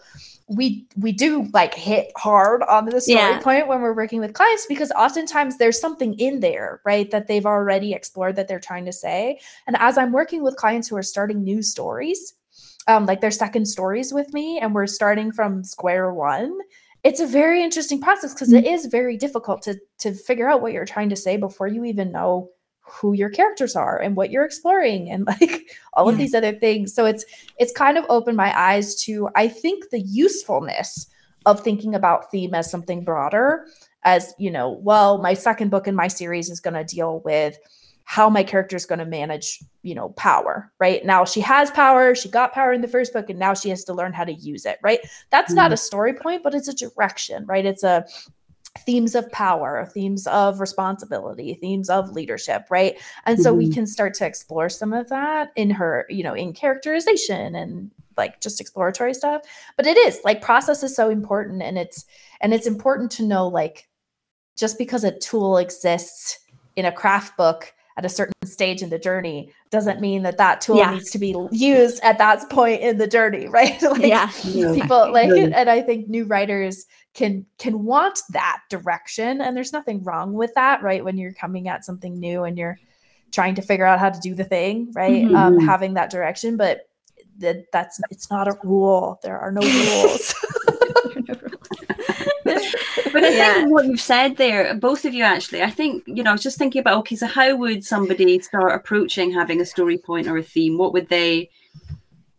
[0.48, 3.38] we we do like hit hard on the story Yeah.
[3.40, 7.44] point when we're working with clients because oftentimes there's something in there right that they've
[7.44, 11.02] already explored that they're trying to say and as i'm working with clients who are
[11.02, 12.32] starting new stories
[12.86, 16.56] um, like their second stories with me and we're starting from square one
[17.04, 20.72] it's a very interesting process because it is very difficult to to figure out what
[20.72, 22.48] you're trying to say before you even know
[22.90, 26.18] who your characters are and what you're exploring and like all of Yeah.
[26.18, 26.94] these other things.
[26.94, 27.24] So it's
[27.58, 31.06] it's kind of opened my eyes to i think the usefulness
[31.46, 33.66] of thinking about theme as something broader
[34.04, 37.58] as you know well my second book in my series is going to deal with
[38.04, 41.04] how my character is going to manage you know power right?
[41.04, 43.84] Now she has power she got power in the first book and now she has
[43.84, 45.00] to learn how to use it right?
[45.30, 45.74] That's not mm-hmm.
[45.74, 47.66] a story point but it's a direction right?
[47.66, 48.06] It's a
[48.86, 53.74] themes of power themes of responsibility themes of leadership right and so we Mhm.
[53.74, 58.40] can start to explore some of that in her you know in characterization and like
[58.40, 59.42] just exploratory stuff
[59.76, 62.04] but it is like process is so important and it's
[62.40, 63.88] and it's important to know like
[64.56, 66.38] just because a tool exists
[66.76, 70.60] in a craft book at a certain stage in the journey doesn't mean that that
[70.60, 70.92] tool Yeah.
[70.92, 74.30] needs to be used at that point in the journey right like yeah
[74.74, 75.52] people like Really.
[75.52, 76.86] and i think new writers
[77.18, 81.66] can can want that direction and there's nothing wrong with that right when you're coming
[81.66, 82.78] at something new and you're
[83.32, 85.34] trying to figure out how to do the thing right Mhm.
[85.34, 86.88] um having that direction but
[87.38, 90.32] that that's it's not a rule there are no rules
[93.12, 93.54] But I Yeah.
[93.54, 96.42] think what you've said there, both of you actually, I think, you know, I was
[96.42, 100.36] just thinking about okay, so how would somebody start approaching having a story point or
[100.36, 100.76] a theme?
[100.78, 101.48] What would they,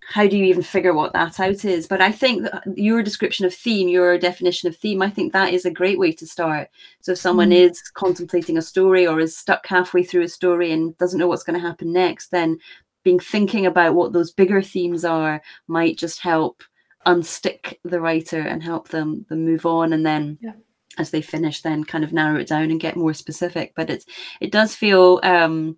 [0.09, 1.85] how do you even figure what that out is?
[1.87, 5.65] But I think your description of theme, your definition of theme, I think that is
[5.65, 6.69] a great way to start.
[7.01, 7.69] So if someone Mm.
[7.69, 11.43] is contemplating a story or is stuck halfway through a story and doesn't know what's
[11.43, 12.57] going to happen next, then
[13.03, 16.63] being thinking about what those bigger themes are might just help
[17.05, 20.53] unstick the writer and help them them move on and then Yeah.
[20.97, 24.05] as they finish then kind of narrow it down and get more specific but it's
[24.41, 25.77] it does feel um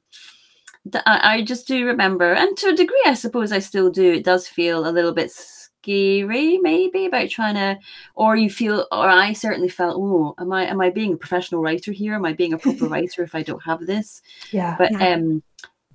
[1.06, 4.48] I, just do remember and to a degree i suppose i still do it does
[4.48, 7.78] feel a little bit scary maybe about trying to
[8.16, 11.62] or you feel or i certainly felt oh am i am i being a professional
[11.62, 12.14] writer here?
[12.14, 14.22] Am i being a proper writer if i don't have this?
[14.52, 15.14] Yeah but Yeah.
[15.14, 15.44] um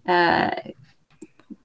[0.06, 0.50] uh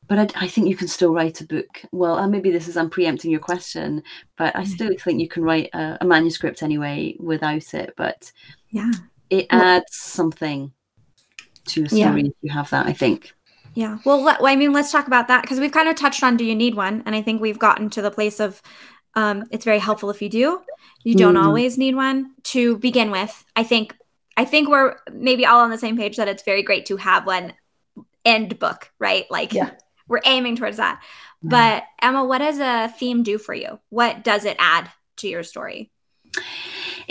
[0.07, 1.84] but I, I think you can still write a book.
[1.93, 4.03] Well and maybe this is i'm preempting your question
[4.38, 8.31] but i still think you can write a, a manuscript anyway without it but
[8.71, 8.91] yeah.
[9.29, 10.71] it adds something
[11.67, 12.08] to a Yeah.
[12.10, 13.34] story if you have that i think
[13.74, 14.00] Yeah.
[14.04, 16.43] Well, let, I mean, let's talk about that because we've kind of touched on do
[16.43, 17.04] you need one?
[17.06, 18.62] And I think we've gotten to the place of
[19.15, 20.62] Um, it's very helpful if you do.
[21.04, 21.45] You don't Mm.
[21.45, 23.45] always need one to begin with.
[23.56, 23.95] I think
[24.36, 27.26] I think we're maybe all on the same page that it's very great to have
[27.26, 27.54] one
[28.26, 29.26] end book, right?
[29.32, 29.71] Like Yeah.
[30.08, 31.02] we're aiming towards that.
[31.41, 33.80] But Emma, what does a theme do for you?
[33.89, 35.91] What does it add to your story?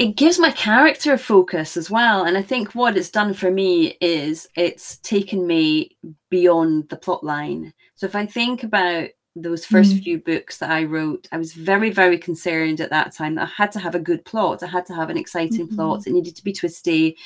[0.00, 3.50] It gives my character a focus as well and i think what it's done for
[3.50, 5.96] me is it's taken me
[6.30, 7.72] beyond the plot line.
[7.96, 10.02] So if i think about those first Mm.
[10.02, 13.52] few books that i wrote i was very very concerned at that time that i
[13.62, 16.34] had to have a good plot i had to have an exciting plot it needed
[16.36, 17.16] to be twisty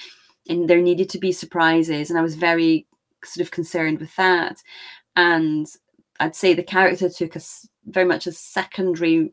[0.48, 2.86] and there needed to be surprises and i was very
[3.24, 4.56] sort of concerned with that.
[5.16, 5.66] And
[6.20, 7.40] i'd say the character took a
[7.86, 9.32] very much a secondary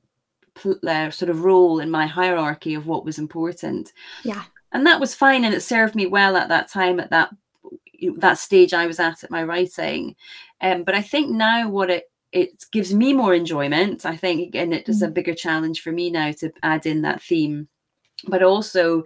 [0.65, 3.91] uh, sort of role in my hierarchy of what was important.
[4.23, 4.43] Yeah.
[4.71, 7.29] And that was fine, and it served me well at that time, at that
[8.17, 10.15] that stage I was at at my writing.
[10.61, 14.05] Um, but I think now what it it gives me more enjoyment.
[14.05, 17.21] I think again it is a bigger challenge for me now to add in that
[17.21, 17.67] theme,
[18.27, 19.03] but also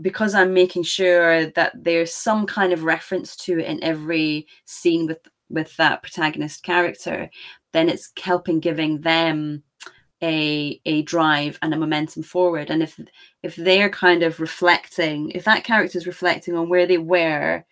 [0.00, 5.06] because I'm making sure that there's some kind of reference to it in every scene
[5.06, 5.18] with
[5.50, 7.30] with that protagonist character,
[7.72, 9.62] then it's helping giving them
[10.22, 12.70] a a drive and a momentum forward.
[12.70, 12.98] And if
[13.42, 17.64] if they're kind of reflecting, if that character is reflecting on where they were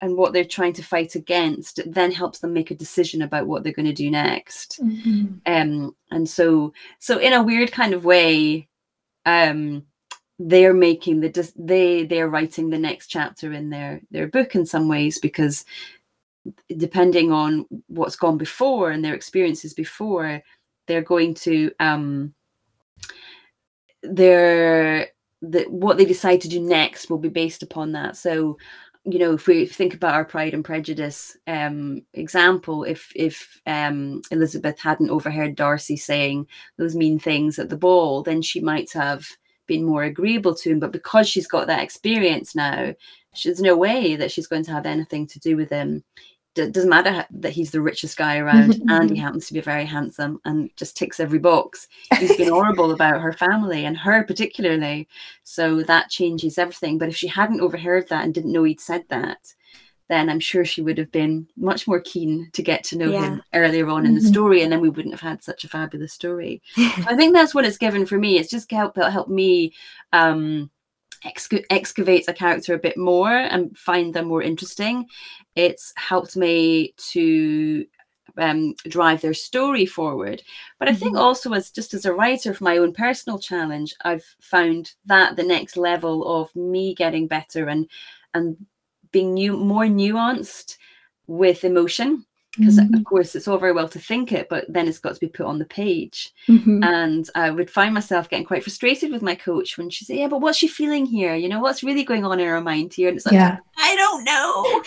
[0.00, 3.46] and what they're trying to fight against, it then helps them make a decision about
[3.48, 5.40] what they're going to do next Mhm.
[5.46, 8.68] um and so so in a weird kind of way
[9.26, 9.84] um
[10.38, 14.88] they're making the they they're writing the next chapter in their their book in some
[14.88, 15.64] ways because
[16.76, 20.42] depending on what's gone before and their experiences before
[20.88, 22.34] they're going to um
[24.02, 25.08] their
[25.42, 28.16] the what they decide to do next will be based upon that.
[28.16, 28.58] So
[29.04, 34.20] you know if we think about our pride and prejudice um example if if um
[34.32, 36.46] elizabeth hadn't overheard darcy saying
[36.76, 39.24] those mean things at the ball then she might have
[39.66, 40.80] been more agreeable to him.
[40.80, 42.92] But because she's got that experience now
[43.44, 46.02] there's no way that she's going to have anything to do with him
[46.58, 48.80] it doesn't matter that he's the richest guy around.
[48.88, 51.88] And he happens to be very handsome and just ticks every box.
[52.18, 55.08] He's been horrible about her family and her particularly.
[55.44, 56.98] So that changes everything.
[56.98, 59.54] But if she hadn't overheard that and didn't know he'd said that
[60.08, 63.42] then i'm sure she would have been much more keen to get to know him
[63.54, 64.24] earlier on in the Mhm.
[64.26, 66.62] story and then we wouldn't have had such a fabulous story.
[66.76, 68.38] So i think that's what it's given for me.
[68.38, 69.74] It's just helped help me
[70.12, 70.70] um
[71.24, 75.06] exca- excavate a character a bit more and find them more interesting
[75.56, 77.84] it's helped me to
[78.36, 80.42] um, drive their story forward.
[80.78, 81.20] But I think Mhm.
[81.20, 85.42] also as just as a writer for my own personal challenge, I've found that the
[85.42, 87.90] next level of me getting better and
[88.34, 88.56] and
[89.10, 90.76] being new more nuanced
[91.26, 92.26] with emotion.
[92.58, 92.94] Because Mhm.
[92.98, 95.28] of course it's all very well to think it, but then it's got to be
[95.28, 96.32] put on the page.
[96.48, 96.84] Mhm.
[96.84, 100.28] And I would find myself getting quite frustrated with my coach when she said, Yeah,
[100.28, 101.34] but what's she feeling here?
[101.34, 103.08] You know, what's really going on in her mind here?
[103.08, 103.58] And it's like, Yeah.
[103.78, 104.82] I don't know.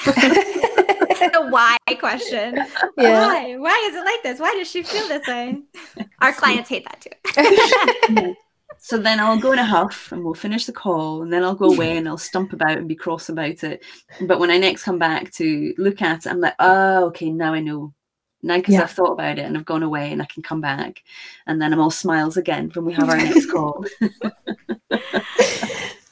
[1.31, 2.55] the why question.
[2.97, 3.27] yeah.
[3.27, 3.55] Why?
[3.57, 4.39] Why is it like this?
[4.39, 5.59] Why does she feel this way?
[6.21, 8.35] Our clients hate that too.
[8.83, 11.53] So then I'll go in a huff and we'll finish the call and then I'll
[11.55, 13.83] go away and I'll stump about and be cross about it.
[14.21, 17.53] But when I next come back to look at it, I'm like, oh, okay, now
[17.53, 17.93] I know.
[18.41, 18.83] Now because Yeah.
[18.83, 21.03] I've thought about it and I've gone away and I can come back.
[21.45, 23.85] And then I'm all smiles again when we have our next call.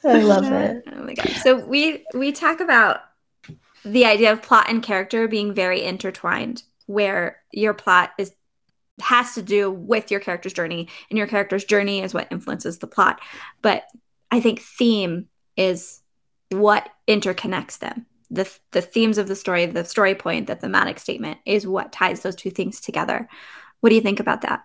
[0.08, 0.84] I love it.
[0.86, 1.36] Oh my god.
[1.36, 3.00] So we we talk about
[3.84, 8.32] the idea of plot and character being very intertwined, where your plot is
[9.00, 12.86] has to do with your character's journey, and your character's journey is what influences the
[12.86, 13.20] plot.
[13.62, 13.84] But
[14.30, 16.00] I think theme is
[16.50, 18.06] what interconnects them.
[18.30, 22.20] The, the themes of the story, the story point, the thematic statement is what ties
[22.20, 23.28] those two things together.
[23.80, 24.62] What do you think about that?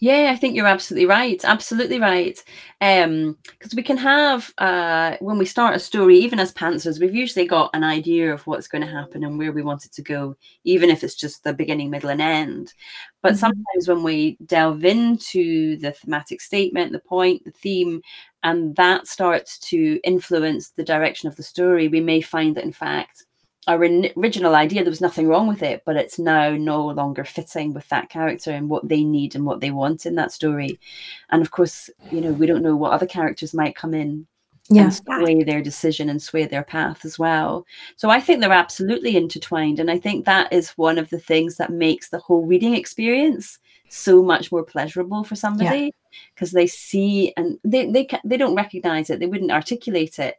[0.00, 1.42] Yeah, I think you're absolutely right.
[1.42, 2.38] Absolutely right.
[2.82, 7.14] Um, because we can have uh when we start a story, even as pantsers, we've
[7.14, 10.02] usually got an idea of what's going to happen and where we want it to
[10.02, 12.74] go, even if it's just the beginning, middle, and end.
[13.22, 13.38] But Mhm.
[13.38, 18.02] sometimes when we delve into the thematic statement, the point, the theme,
[18.42, 22.72] and that starts to influence the direction of the story, we may find that in
[22.72, 23.24] fact
[23.66, 27.72] our original idea there was nothing wrong with it but it's now no longer fitting
[27.74, 30.78] with that character and what they need and what they want in that story.
[31.30, 34.26] And of course you know we don't know what other characters might come in
[34.68, 34.84] Yeah.
[34.84, 37.66] and sway their decision and sway their path as well.
[37.96, 41.56] So i think they're absolutely intertwined and i think that is one of the things
[41.56, 43.58] that makes the whole reading experience
[43.88, 45.92] so much more pleasurable for somebody
[46.34, 50.36] because they see and they they they don't recognize it they wouldn't articulate it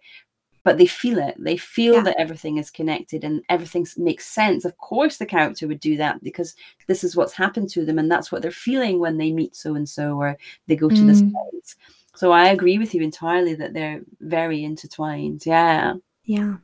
[0.68, 2.04] but they feel it they feel Yeah.
[2.08, 6.22] that everything is connected and everything makes sense of course the character would do that
[6.22, 6.56] because
[6.88, 9.76] this is what's happened to them and that's what they're feeling when they meet so
[9.76, 10.38] and so or
[10.68, 11.32] they go to this Mm.
[11.32, 11.72] place
[12.16, 15.94] so i agree with you entirely that they're very intertwined yeah
[16.26, 16.56] Yeah.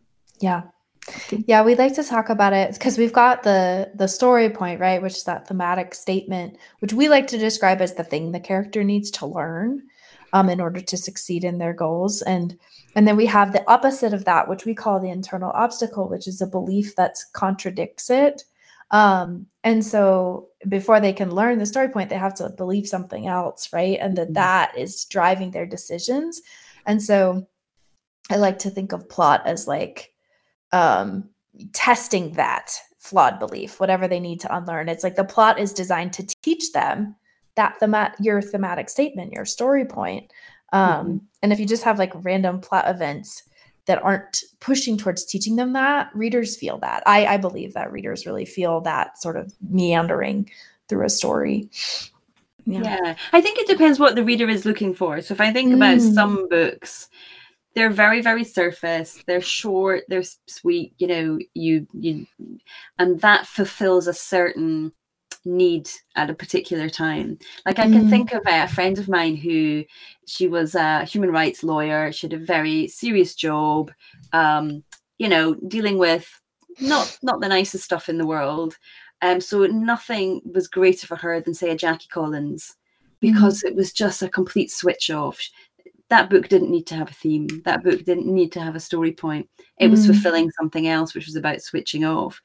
[0.48, 0.64] Yeah.
[1.48, 5.02] Yeah, we'd like to talk about it because we've got the the story point, right?
[5.02, 8.84] Which is that thematic statement, which we like to describe as the thing the character
[8.84, 9.84] needs to learn
[10.34, 12.22] um, in order to succeed in their goals.
[12.24, 12.58] And
[12.96, 16.28] and then we have the opposite of that, which we call the internal obstacle, which
[16.28, 18.44] is a belief that contradicts it.
[18.92, 23.28] Um, and so before they can learn the story point, they have to believe something
[23.28, 23.98] else, right?
[24.00, 24.34] And that Mhm.
[24.34, 26.42] that is driving their decisions.
[26.86, 27.48] And so
[28.30, 30.14] I like to think of plot as like
[30.72, 31.30] um,
[31.74, 34.90] testing that flawed belief, whatever they need to unlearn.
[34.90, 37.16] It's like the plot is designed to teach them
[37.56, 40.32] that thema- your thematic statement, your story point.
[40.72, 43.44] Um, And if you just have like random plot events
[43.86, 47.04] that aren't pushing towards teaching them that, readers feel that.
[47.06, 50.50] I, I believe that readers really feel that sort of meandering
[50.88, 51.70] through a story.
[52.66, 52.82] Yeah.
[52.84, 53.16] Yeah.
[53.34, 55.22] I think it depends what the reader is looking for.
[55.22, 56.14] So if I think about Mm.
[56.14, 57.10] some books,
[57.76, 59.22] they're very, very surface.
[59.28, 60.04] They're short.
[60.08, 60.94] They're sweet.
[60.98, 62.26] You know, you you,
[62.98, 64.94] and that fulfills a certain
[65.46, 67.38] need at a particular time.
[67.66, 68.10] Like I can Mm.
[68.10, 69.84] think of a friend of mine who
[70.26, 72.12] she was a human rights lawyer.
[72.12, 73.92] She had a very serious job.
[74.32, 74.84] Um,
[75.18, 76.28] you know, dealing with
[76.80, 78.78] not not the nicest stuff in the world.
[79.22, 82.76] Um, so nothing was greater for her than say a Jackie Collins
[83.20, 85.40] because it was just a complete switch off.
[86.10, 87.48] That book didn't need to have a theme.
[87.64, 89.50] That book didn't need to have a story point.
[89.78, 90.08] It was Mm.
[90.08, 92.42] fulfilling something else, which was about switching off.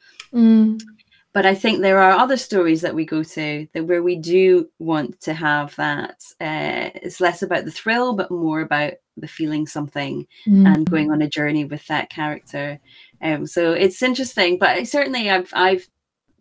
[1.39, 4.69] But I think there are other stories that we go to that where we do
[4.81, 6.21] want to have that.
[6.41, 10.67] Uh, it's less about the thrill, but more about the feeling something Mm.
[10.67, 12.81] and going on a journey with that character.
[13.23, 15.89] Um, so it's interesting, but certainly I've I've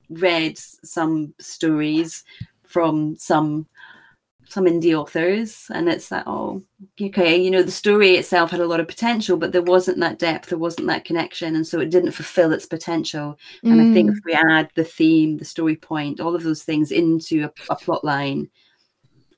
[0.09, 2.23] read some stories
[2.63, 3.67] from some
[4.49, 6.63] some indie authors, and it's that oh
[7.01, 10.19] okay, you know the story itself had a lot of potential, but there wasn't that
[10.19, 13.37] depth, there wasn't that connection, and so it didn't fulfill its potential.
[13.63, 14.17] And I think Mm.
[14.17, 17.75] if we add the theme, the story point, all of those things into a, a
[17.75, 18.49] plot line,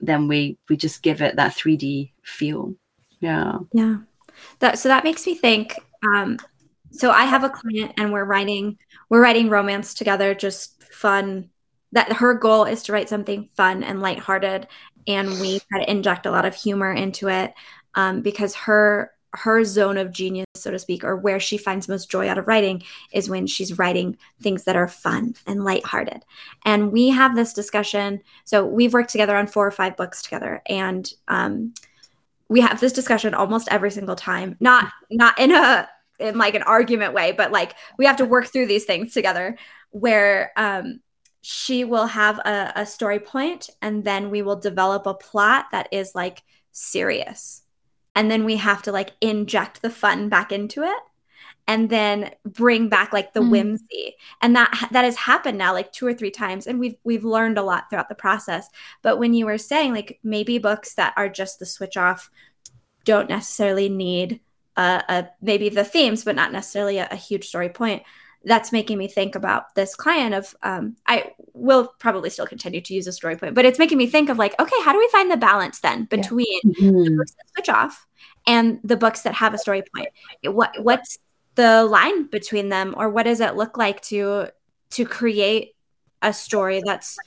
[0.02, 2.76] then we we just give it that 3D feel.
[3.20, 3.60] Yeah.
[3.74, 3.98] Yeah.
[4.60, 5.76] That so that makes me think.
[6.16, 6.38] Um,
[6.92, 8.78] so I have a client and we're writing
[9.10, 11.50] we're writing romance together, just fun.
[11.92, 14.68] That her goal is to write something fun and lighthearted,
[15.10, 17.54] and we try to inject a lot of humor into it
[17.96, 22.10] um, because her her zone of genius, so to speak, or where she finds most
[22.10, 22.82] joy out of writing
[23.14, 26.26] is when she's writing things that are fun and lighthearted.
[26.66, 28.22] And we have this discussion.
[28.46, 31.74] So we've worked together on four or five books together, and um,
[32.48, 34.56] we have this discussion almost every single time.
[34.60, 35.88] Not not in a
[36.20, 39.58] in like an argument way, but like we have to work through these things together.
[39.92, 41.02] Where um,
[41.42, 45.88] she will have a, a story point, and then we will develop a plot that
[45.92, 47.64] is like serious.
[48.16, 50.98] And then we have to like inject the fun back into it
[51.68, 53.50] and then bring back like the Mm.
[53.52, 54.16] whimsy.
[54.42, 57.58] And that that has happened now like two or three times and we've we've learned
[57.58, 58.68] a lot throughout the process.
[59.04, 62.30] But when you were saying like maybe books that are just the switch off
[63.06, 64.42] don't necessarily need
[64.78, 68.04] a, a maybe the themes but not necessarily a, a huge story point
[68.46, 72.94] that's making me think about this client of um, i will probably still continue to
[72.94, 75.10] use a story point but it's making me think of like okay how do we
[75.12, 76.18] find the balance then Yeah.
[76.18, 78.08] between the books that switch off
[78.48, 80.08] and the books that have a story point
[80.44, 81.20] what what's
[81.56, 84.48] the line between them or what does it look like to
[84.92, 85.76] to create
[86.22, 87.18] a story that's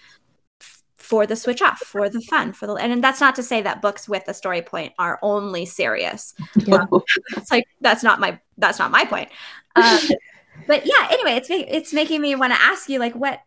[0.62, 3.42] f- for the switch off for the fun for the and, and that's not to
[3.42, 6.84] say that books with a story point are only serious Yeah.
[7.36, 9.28] it's like that's not my that's not my point
[9.76, 9.98] um,
[10.66, 13.40] but yeah anyway it's it's making me want to ask you like what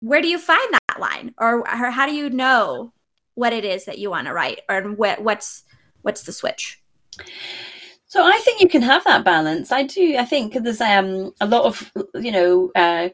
[0.00, 2.92] where do you find that line or, or how do you know
[3.34, 5.64] what it is that you want to write or what what's
[6.02, 6.80] what's the switch
[8.06, 9.70] So I think you can have that balance.
[9.70, 10.16] I do.
[10.16, 13.10] I think there's um a lot of you know uh,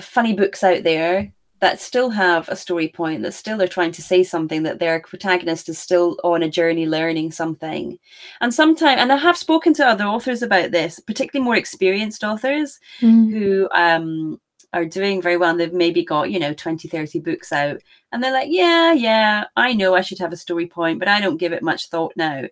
[0.00, 1.32] funny books out there
[1.62, 5.00] that still have a story point that still are trying to say something that their
[5.00, 7.98] protagonist is still on a journey learning something
[8.40, 12.78] and sometimes and i have spoken to other authors about this particularly more experienced authors
[13.00, 13.30] Mm.
[13.32, 14.40] who um
[14.74, 17.78] are doing very well and they've maybe got you know 20 30 books out
[18.10, 21.20] and they're like yeah yeah i know i should have a story point but i
[21.20, 22.42] don't give it much thought now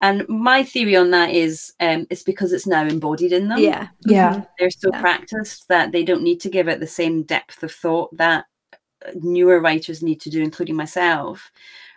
[0.00, 3.88] and my theory on that is um it's because it's now embodied in them yeah
[4.06, 4.42] Yeah.
[4.58, 5.00] they're so Yeah.
[5.00, 8.44] practiced that they don't need to give it the same depth of thought that
[9.06, 11.50] uh, newer writers need to do including myself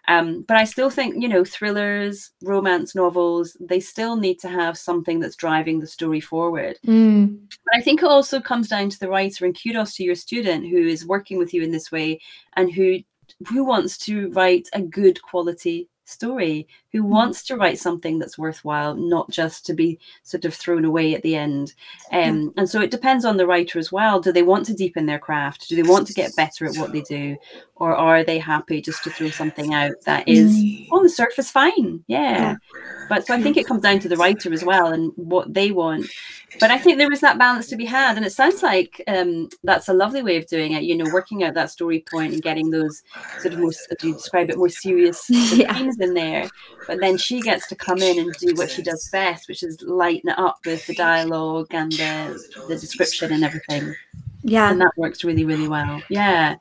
[0.10, 4.78] Um, but I still think, you know, thrillers, romance novels, they still need to have
[4.78, 6.76] something that's driving the story forward.
[6.86, 7.40] Mm.
[7.66, 10.68] But I think it also comes down to the writer and kudos to your student
[10.68, 12.20] who is working with you in this way
[12.58, 13.00] and who
[13.48, 17.10] who wants to write a good quality story who Mm-hmm.
[17.12, 21.22] wants to write something that's worthwhile not just to be sort of thrown away at
[21.24, 21.74] the end.
[22.12, 24.20] Um, and so it depends on the writer as well.
[24.20, 25.68] Do they want to deepen their craft?
[25.70, 27.36] Do they want to get better at what they do
[27.84, 32.04] or are they happy just to throw something out that is on the surface fine?
[32.08, 32.56] Yeah.
[33.10, 35.72] But so i think it comes down to the writer as well and what they
[35.72, 36.08] want.
[36.60, 39.50] But i think there is that balance to be had and it sounds like um,
[39.64, 42.42] that's a lovely way of doing it you know working out that story point and
[42.42, 43.04] getting those
[43.40, 45.74] sort of more as you describe it more serious Yeah.
[45.74, 46.50] themes in there.
[46.88, 49.82] But then she gets to come in and do what she does best which is
[49.82, 53.96] lighten it up with the dialogue and the, the description and everything
[54.44, 54.72] Yeah.
[54.72, 56.02] and that works really really well.
[56.10, 56.56] Yeah.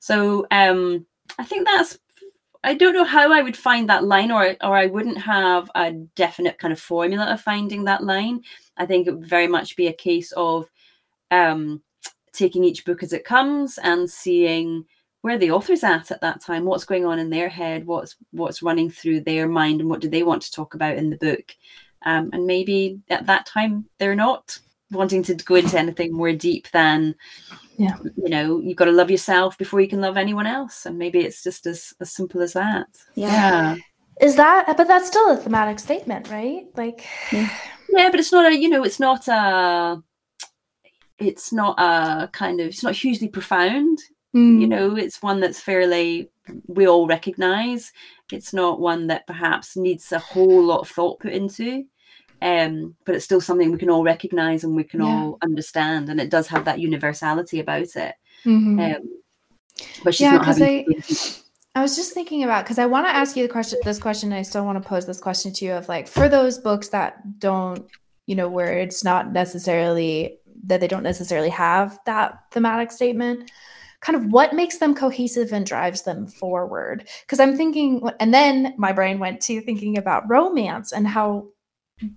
[0.00, 1.06] So um
[1.38, 1.98] i think that's
[2.64, 5.92] i don't know how i would find that line or or i wouldn't have a
[6.16, 8.42] definite kind of formula of finding that line.
[8.76, 10.68] I think it would very much be a case of
[11.30, 11.82] um
[12.32, 14.84] taking each book as it comes and seeing
[15.22, 18.62] where the author's at at that time what's going on in their head what's what's
[18.62, 21.54] running through their mind and what do they want to talk about in the book.
[22.04, 24.58] Um, and maybe at that time they're not
[24.90, 27.14] wanting to go into anything more deep than
[27.76, 27.96] Yeah.
[28.16, 31.20] you know you've got to love yourself before you can love anyone else and maybe
[31.20, 33.76] it's just as as simple as that Yeah.
[34.20, 36.66] Is that, but that's still a thematic statement, right?
[36.76, 37.48] Like, Yeah.
[37.90, 40.02] yeah but it's not a you know it's not a
[41.18, 43.98] it's not a kind of it's not hugely profound
[44.34, 46.30] mm, you know it's one that's fairly
[46.66, 47.92] we all recognize
[48.32, 51.84] it's not one that perhaps needs a whole lot of thought put into
[52.42, 55.06] um but it's still something we can all recognize and we can Yeah.
[55.06, 58.14] all understand and it does have that universality about it
[58.44, 58.96] mhm.
[58.96, 59.02] um
[60.02, 61.34] but she's Yeah, not having I-
[61.74, 63.78] I was just thinking about because I want to ask you the question.
[63.84, 66.58] This question, I still want to pose this question to you of like for those
[66.58, 67.86] books that don't,
[68.26, 73.52] you know, where it's not necessarily that they don't necessarily have that thematic statement.
[74.00, 77.06] Kind of what makes them cohesive and drives them forward?
[77.22, 81.46] Because I'm thinking, and then my brain went to thinking about romance and how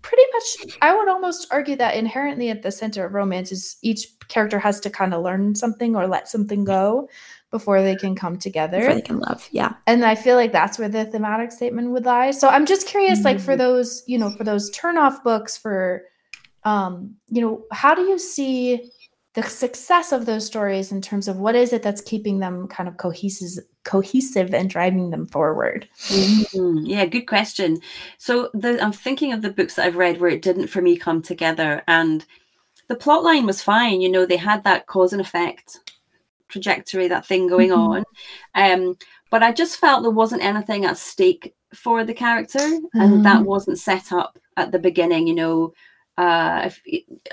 [0.02, 4.08] pretty much I would almost argue that inherently at the center of romance is each
[4.28, 7.10] character has to kind of learn something or let something go
[7.50, 9.50] before they can come together Before they can love.
[9.52, 9.74] Yeah.
[9.88, 13.24] and i feel like that's where the thematic statement would lie so i'm just curious
[13.26, 13.58] like for Mhm.
[13.58, 16.04] those you know for those turn off books for
[16.64, 18.90] um you know how do you see
[19.34, 22.90] the success of those stories in terms of what is it that's keeping them kind
[22.90, 27.80] of cohesive cohesive and driving them forward Mm, yeah, good question.
[28.18, 30.98] So the, I'm thinking of the books that I've read where it didn't for me
[30.98, 32.26] come together, and
[32.88, 34.02] the plot line was fine.
[34.02, 35.80] You know, they had that cause and effect
[36.50, 37.78] trajectory, that thing going Mhm.
[37.78, 38.04] on.
[38.56, 38.98] Um,
[39.30, 42.60] but I just felt there wasn't anything at stake for the character,
[42.94, 43.46] and that Mm.
[43.46, 45.28] wasn't set up at the beginning.
[45.28, 45.74] You know,
[46.22, 46.70] uh,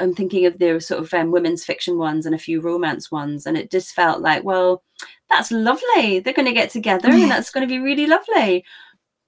[0.01, 3.47] I'm thinking of the sort of um, women's fiction ones and a few romance ones,
[3.47, 4.83] and it just felt like, well,
[5.31, 6.21] that's lovely.
[6.21, 8.65] They're going to get together, and that's going to be really lovely.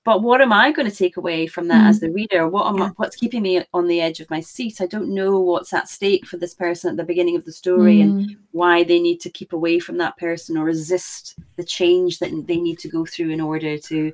[0.04, 2.48] But what am I going to take away from that as the reader?
[2.48, 2.90] What am I, Yeah.
[2.96, 4.80] what's keeping me on the edge of my seat?
[4.80, 8.00] I don't know what's at stake for this person at the beginning of the story,
[8.00, 12.18] and Mm, why they need to keep away from that person or resist the change
[12.20, 14.12] that they need to go through in order to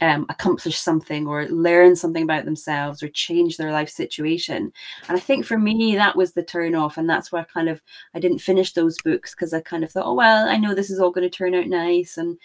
[0.00, 4.72] um, accomplish something or learn something about themselves or change their life situation.
[5.08, 6.96] And I think for me, that was the turn off.
[6.96, 7.82] And that's where I kind of,
[8.14, 10.90] I didn't finish those books because I kind of thought, oh, well, I know this
[10.90, 12.16] is all going to turn out nice.
[12.16, 12.38] And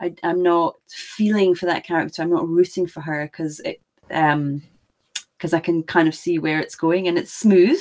[0.00, 2.22] I, I'm not feeling for that character.
[2.22, 3.80] I'm not rooting for her because it,
[4.10, 4.62] um,
[5.36, 7.80] because I can kind of see where it's going and it's smooth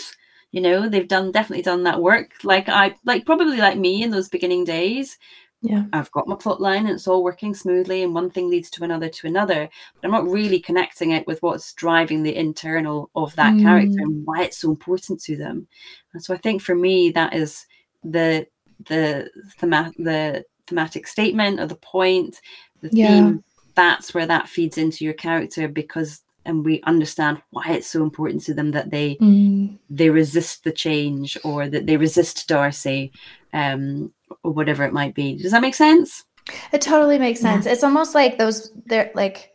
[0.53, 4.11] you know they've done definitely done that work like i like probably like me in
[4.11, 5.17] those beginning days
[5.63, 5.85] Yeah.
[5.93, 8.83] i've got my plot line and it's all working smoothly and one thing leads to
[8.83, 13.33] another to another but i'm not really connecting it with what's driving the internal of
[13.35, 14.03] that character Mm.
[14.03, 15.67] and why it's so important to them
[16.13, 17.65] and so i think for me that is
[18.03, 18.45] the
[18.89, 22.41] the thema- the thematic statement or the point
[22.81, 23.07] the Yeah.
[23.07, 23.43] theme
[23.75, 28.43] that's where that feeds into your character because and we understand why it's so important
[28.43, 33.11] to them that they mm, they resist the change or that they resist Darcy
[33.53, 34.11] um
[34.43, 35.37] or whatever it might be.
[35.37, 36.23] Does that make sense?
[36.71, 37.53] It totally makes Yeah.
[37.53, 37.65] sense.
[37.65, 39.51] It's almost like those they're like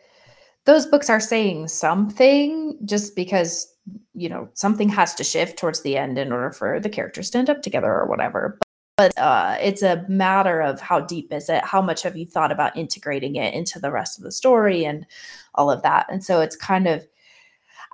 [0.64, 3.72] those books are saying something just because
[4.14, 7.38] you know something has to shift towards the end in order for the characters to
[7.38, 8.58] end up together or whatever.
[8.96, 11.64] But uh, it's a matter of how deep is it?
[11.64, 15.06] How much have you thought about integrating it into the rest of the story and
[15.54, 16.06] all of that?
[16.10, 17.06] And so it's kind of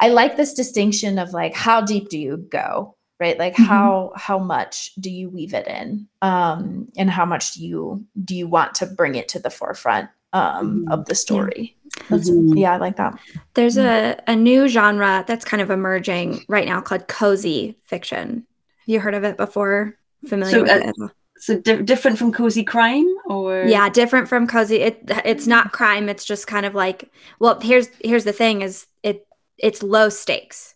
[0.01, 3.39] I like this distinction of like how deep do you go, right?
[3.39, 3.67] Like Mhm.
[3.67, 8.35] how how much do you weave it in, um, and how much do you do
[8.35, 10.11] you want to bring it to the forefront?
[10.35, 10.93] um, Mhm.
[10.93, 11.77] of the story.
[12.11, 12.59] That's, Mhm.
[12.59, 13.17] Yeah, I like that.
[13.55, 18.47] There's a, a new genre that's kind of emerging right now called cozy fiction.
[18.81, 19.95] have You heard of it before?
[20.27, 21.11] Familiar So, with uh, it?
[21.39, 24.77] So di- different from cozy crime, or Yeah, different from cozy.
[24.81, 26.09] It it's not crime.
[26.09, 29.27] It's just kind of like well, here's here's the thing: is it
[29.59, 30.75] it's low stakes.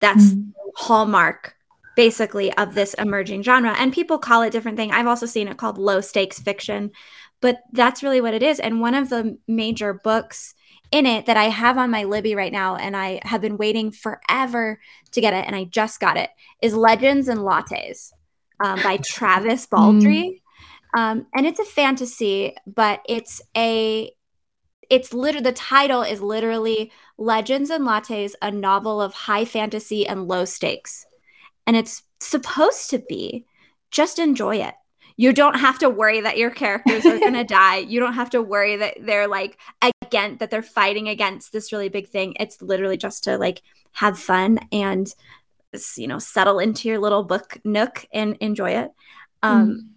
[0.00, 0.52] That's Mm.
[0.76, 1.55] hallmark
[1.96, 4.92] basically of this emerging genre and people call it different thing.
[4.92, 6.92] I've also seen it called low stakes fiction
[7.40, 10.54] but that's really what it is and one of the major books
[10.90, 13.90] in it that i have on my libby right now and i have been waiting
[13.90, 14.78] forever
[15.10, 16.30] to get it and i just got it
[16.62, 18.12] is legends and lattes
[18.64, 20.40] um, by travis baldree.
[20.96, 24.10] Um, and it's a fantasy but it's a
[24.88, 30.28] it's literally the title is literally Legends and Lattes, a novel of high fantasy and
[30.28, 31.05] low stakes.
[31.66, 33.46] And it's supposed to be
[33.90, 34.74] just enjoy it.
[35.16, 37.78] You don't have to worry that your characters are going to die.
[37.78, 39.58] You don't have to worry that they're like
[40.02, 42.34] again that they're fighting against this really big thing.
[42.38, 43.62] It's literally just to like
[43.92, 45.08] have fun and
[45.96, 48.90] you know settle into your little book nook and enjoy it.
[49.42, 49.90] Um,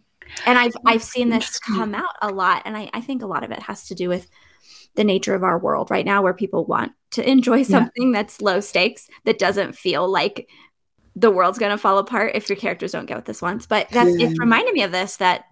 [0.45, 3.43] and I've I've seen this come out a lot, and I, I think a lot
[3.43, 4.29] of it has to do with
[4.95, 8.59] the nature of our world right now, where people want to enjoy something that's low
[8.59, 10.47] stakes that doesn't feel like
[11.19, 13.65] the world's going to fall apart if your characters don't get what this wants.
[13.65, 14.27] But that's Yeah.
[14.29, 15.45] it reminded me of this that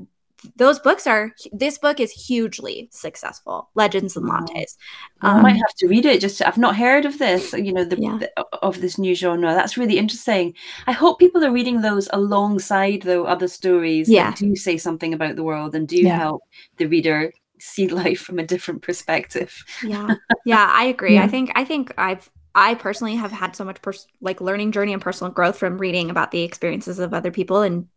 [0.55, 4.45] those books are this book is hugely successful legends and Wow.
[4.45, 4.77] lattes
[5.21, 6.21] I um, might have to read it.
[6.21, 7.53] Just I've not heard of this.
[7.53, 8.17] You know, the, Yeah.
[8.19, 8.29] the
[8.61, 9.53] of this new genre.
[9.55, 10.53] That's really interesting.
[10.85, 14.29] I hope people are reading those alongside though other stories Yeah.
[14.29, 16.17] that do say something about the world and do Yeah.
[16.17, 16.43] help
[16.77, 19.51] the reader see life from a different perspective.
[19.83, 20.13] yeah
[20.45, 24.07] yeah i agree i think i think i've i personally have had so much pers-
[24.21, 27.87] like learning journey and personal growth from reading about the experiences of other people and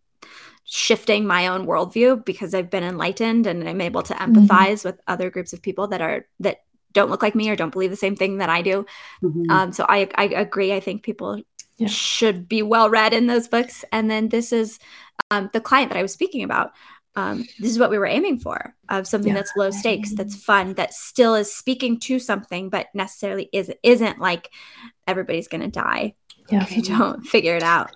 [0.64, 4.34] shifting my own worldview because i've been enlightened and i'm able to Mm-hmm.
[4.38, 6.58] empathize with other groups of people that are that
[6.92, 8.86] don't look like me or don't believe the same thing that i do
[9.22, 9.50] Mhm.
[9.50, 11.42] um, so I, I agree i think people
[11.78, 11.88] Yeah.
[11.88, 14.78] should be well read in those books and then this is
[15.30, 16.72] um, the client that i was speaking about
[17.16, 19.38] um, this is what we were aiming for of something Yeah.
[19.40, 24.18] that's low stakes that's fun that still is speaking to something but necessarily is, isn't
[24.20, 24.50] like
[25.06, 26.14] everybody's gonna die
[26.50, 26.62] Yeah.
[26.62, 27.90] if you don't figure it out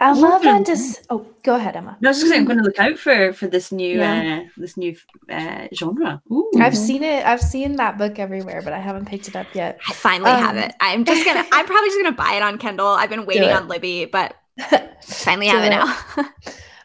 [0.00, 0.58] I love Yeah.
[0.58, 0.66] that.
[0.66, 1.96] Just oh, go ahead, Emma.
[2.00, 4.40] No, I was just saying, I'm going to look out for for this new Yeah.
[4.42, 4.96] uh, this new
[5.30, 6.20] uh, genre.
[6.32, 6.50] Ooh.
[6.58, 7.24] I've seen it.
[7.24, 9.78] I've seen that book everywhere, but I haven't picked it up yet.
[9.88, 12.58] i finally have Um, it i'm just gonna i'm probably just gonna buy it on
[12.58, 14.34] kindle i've been waiting on libby but
[15.04, 15.70] finally have it it.
[15.70, 15.96] now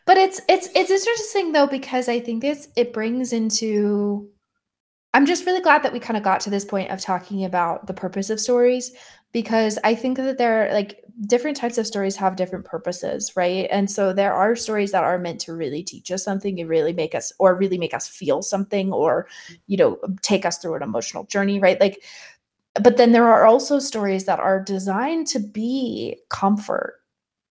[0.07, 4.29] But it's it's it's interesting though because I think it's it brings into
[5.13, 7.87] I'm just really glad that we kind of got to this point of talking about
[7.87, 8.91] the purpose of stories
[9.33, 13.67] because I think that there are like different types of stories have different purposes, right?
[13.69, 16.93] And so there are stories that are meant to really teach us something and really
[16.93, 19.27] make us or really make us feel something or
[19.67, 21.81] you know take us through an emotional journey, right?
[21.81, 22.01] Like
[22.81, 27.01] but then there are also stories that are designed to be comfort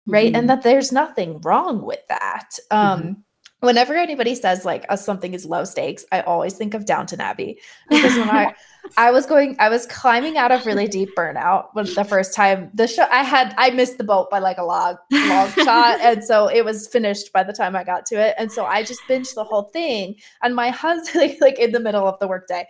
[0.07, 0.33] right?
[0.33, 0.39] Mhm.
[0.39, 2.59] and that there's nothing wrong with that.
[2.71, 3.25] Um
[3.61, 7.59] whenever anybody says like uh, something is low stakes i always think of downton abbey
[7.89, 8.55] because when i
[8.97, 12.71] i was going i was climbing out of really deep burnout when the first time
[12.75, 16.23] the show i had i missed the boat by like a long long shot and
[16.25, 19.01] so it was finished by the time i got to it and so i just
[19.09, 22.67] binged the whole thing and my husband like in the middle of the workday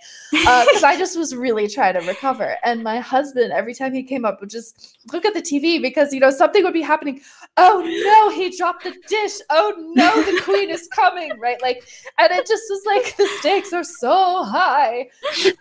[0.47, 2.57] uh, because I just was really trying to recover.
[2.65, 6.13] And my husband, every time he came up, would just look at the TV because
[6.13, 7.21] you know something would be happening.
[7.57, 9.35] Oh no, he dropped the dish.
[9.51, 11.61] Oh no, the queen is coming, right?
[11.63, 11.87] Like,
[12.19, 15.09] and it just was like the stakes are so high,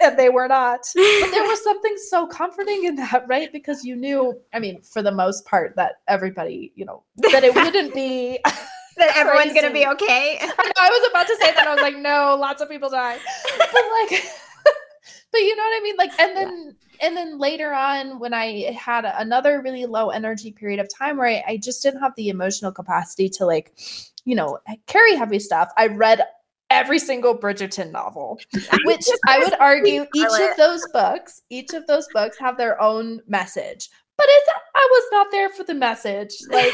[0.01, 0.87] and they were not.
[0.95, 3.51] But there was something so comforting in that, right?
[3.51, 7.53] Because you knew, I mean, for the most part, that everybody, you know, that it
[7.55, 8.39] wouldn't be.
[8.97, 11.67] that everyone's gonna be okay I, I was about to say that.
[11.67, 13.17] I was like, no, lots of people die.
[13.57, 14.23] But like,
[15.31, 15.95] but you know what I mean?
[15.97, 20.79] Like, and then and then later on, when I had another really low energy period
[20.79, 23.73] of time where I, I just didn't have the emotional capacity to like,
[24.23, 26.21] you know, carry heavy stuff, I read
[26.75, 28.39] every single Bridgerton novel,
[28.85, 33.21] which I would argue each of those books, each of those books have their own
[33.27, 33.89] message.
[34.17, 36.33] But it's I was not there for the message.
[36.49, 36.71] Like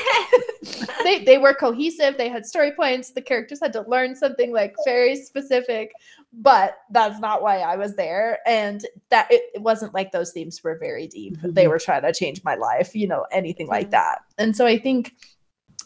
[1.04, 4.76] they they were cohesive they had story points the characters had to learn something like
[4.86, 5.92] very specific
[6.32, 10.64] but that's not why i was there and that it, it wasn't like those themes
[10.64, 11.70] were very deep they Mhm.
[11.70, 15.14] were trying to change my life you know anything like that and so i think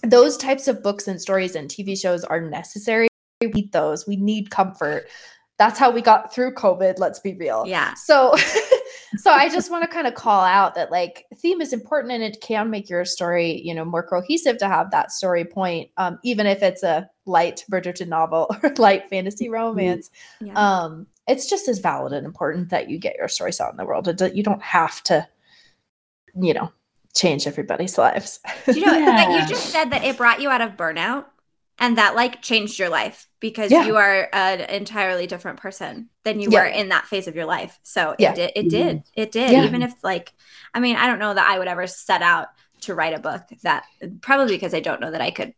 [0.03, 3.07] those types of books and stories and tv shows are necessary
[3.47, 4.07] we need those.
[4.07, 5.07] We need comfort.
[5.57, 7.65] That's how we got through covid let's be real.
[7.65, 7.93] Yeah.
[7.93, 8.35] So
[9.17, 12.23] so i just want to kind of call out that like theme is important and
[12.23, 16.19] it can make your story you know more cohesive to have that story point um
[16.23, 20.09] even if it's a light bridgerton novel or light fantasy romance.
[20.41, 20.53] Yeah.
[20.53, 23.85] Um it's just as valid and important that you get your stories out in the
[23.85, 24.07] world.
[24.35, 25.27] You don't have to,
[26.39, 26.71] you know,
[27.15, 28.39] change everybody's lives.
[28.65, 29.05] Do you know yeah.
[29.05, 31.25] that you just said that it brought you out of burnout
[31.77, 33.85] and that like changed your life because yeah.
[33.85, 36.61] you are an entirely different person than you yeah.
[36.61, 37.79] were in that phase of your life.
[37.83, 38.97] So it did it did.
[38.97, 39.21] Mm-hmm.
[39.21, 39.65] It did.
[39.65, 40.33] Even if like
[40.73, 42.47] I mean, I don't know that I would ever set out
[42.81, 43.85] to write a book that
[44.21, 45.53] probably because I don't know that I could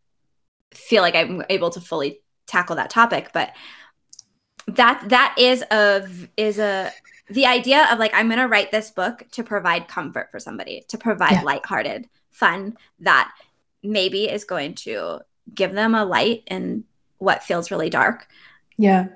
[0.74, 3.54] feel like I'm able to fully tackle that topic, but
[4.68, 6.92] that that is a is a
[7.30, 10.84] the idea of like i'm going to write this book to provide comfort for somebody
[10.90, 11.42] to provide yeah.
[11.42, 13.34] lighthearted fun that
[13.82, 15.20] maybe is going to
[15.54, 16.84] give them a light in
[17.18, 18.28] what feels really dark
[18.78, 19.08] yeah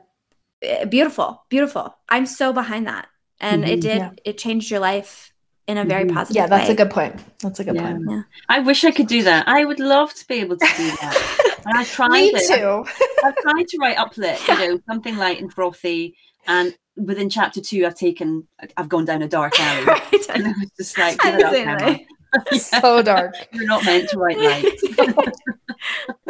[0.61, 3.07] eh, beautiful beautiful i'm so behind that
[3.39, 4.11] and mm-hmm, it did yeah.
[4.25, 5.33] it changed your life
[5.67, 6.15] in a very mm-hmm.
[6.15, 6.73] positive yeah that's way.
[6.73, 7.91] a good point that's a good yeah.
[7.91, 8.21] point yeah.
[8.49, 11.59] i wish i could do that i would love to be able to do that
[11.65, 12.57] and i tried Me it.
[12.57, 12.85] too.
[13.23, 16.15] I've tried to write uplit you know something light and frothy
[16.47, 19.85] and within chapter two, I've taken, I've gone down a dark alley.
[19.85, 20.29] right.
[20.29, 21.97] And I was just like, give it up, yeah.
[22.51, 23.35] so dark.
[23.51, 24.65] You're not meant to write light.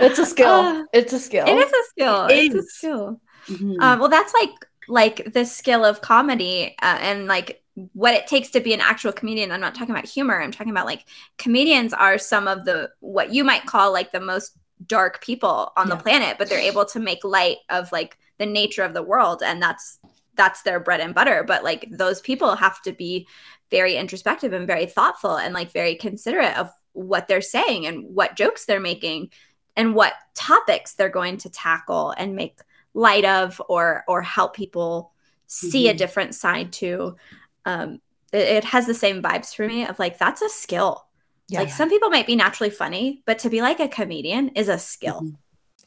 [0.00, 0.48] it's a skill.
[0.48, 1.46] Uh, it's a skill.
[1.46, 2.26] It is a skill.
[2.26, 2.64] It it's is.
[2.64, 3.20] a skill.
[3.46, 3.80] Mm-hmm.
[3.80, 4.50] Um, well, that's like
[4.88, 7.62] like the skill of comedy uh, and like
[7.92, 9.52] what it takes to be an actual comedian.
[9.52, 10.40] I'm not talking about humor.
[10.40, 11.06] I'm talking about like
[11.38, 14.56] comedians are some of the what you might call like the most
[14.86, 15.94] dark people on yeah.
[15.94, 19.42] the planet, but they're able to make light of like the nature of the world
[19.44, 19.98] and that's
[20.34, 23.26] that's their bread and butter but like those people have to be
[23.70, 28.36] very introspective and very thoughtful and like very considerate of what they're saying and what
[28.36, 29.30] jokes they're making
[29.76, 32.58] and what topics they're going to tackle and make
[32.94, 35.12] light of or or help people
[35.46, 35.94] see mm-hmm.
[35.94, 37.14] a different side to
[37.64, 38.00] um
[38.32, 41.06] it, it, has the same vibes for me of like that's a skill
[41.48, 41.60] yeah.
[41.60, 44.78] like some people might be naturally funny but to be like a comedian is a
[44.78, 45.34] skill mm-hmm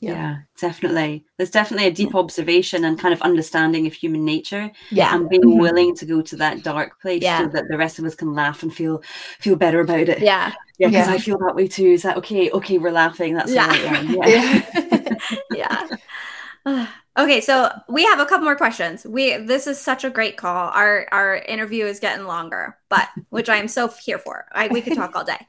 [0.03, 0.11] yeah.
[0.11, 0.37] yeah.
[0.59, 5.29] definitely there's definitely a deep observation and kind of understanding of human nature yeah and
[5.29, 5.59] being mm-hmm.
[5.59, 7.39] willing to go to that dark place yeah.
[7.39, 9.01] so that the rest of us can laugh and feel
[9.39, 11.13] feel better about it yeah yeah because yeah.
[11.13, 15.15] i feel that way too is that okay okay we're laughing that's yeah right yeah,
[15.51, 15.87] yeah.
[17.17, 19.05] okay so we have a couple more questions.
[19.05, 20.69] We this is such a great call.
[20.69, 24.45] Our our interview is getting longer but which i am so here for.
[24.51, 25.47] I, we could talk all day.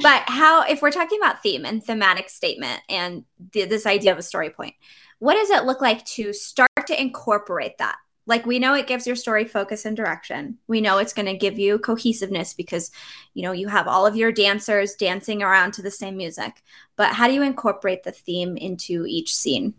[0.00, 4.22] But how if we're talking about theme and thematic statement and this idea of a
[4.22, 4.74] story point
[5.18, 7.94] what does it look like to start to incorporate that?
[8.26, 10.58] Like we know it gives your story focus and direction.
[10.66, 12.90] We know it's going to give you cohesiveness because
[13.34, 16.62] you know you have all of your dancers dancing around to the same music.
[16.96, 19.74] But how do you incorporate the theme into each scene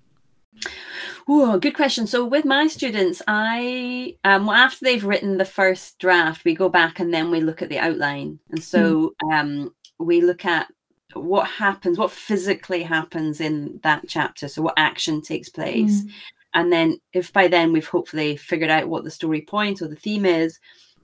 [1.27, 2.05] Oh, good question.
[2.05, 6.99] So with my students, I um after they've written the first draft, we go back
[6.99, 8.39] and then we look at the outline.
[8.49, 9.33] And so mm.
[9.33, 10.67] um we look at
[11.15, 14.47] what happens, what physically happens in that chapter.
[14.47, 16.03] So, what action takes place.
[16.03, 16.11] Mm.
[16.55, 19.95] And then, if by then we've hopefully figured out what the story point or the
[19.95, 20.59] theme is,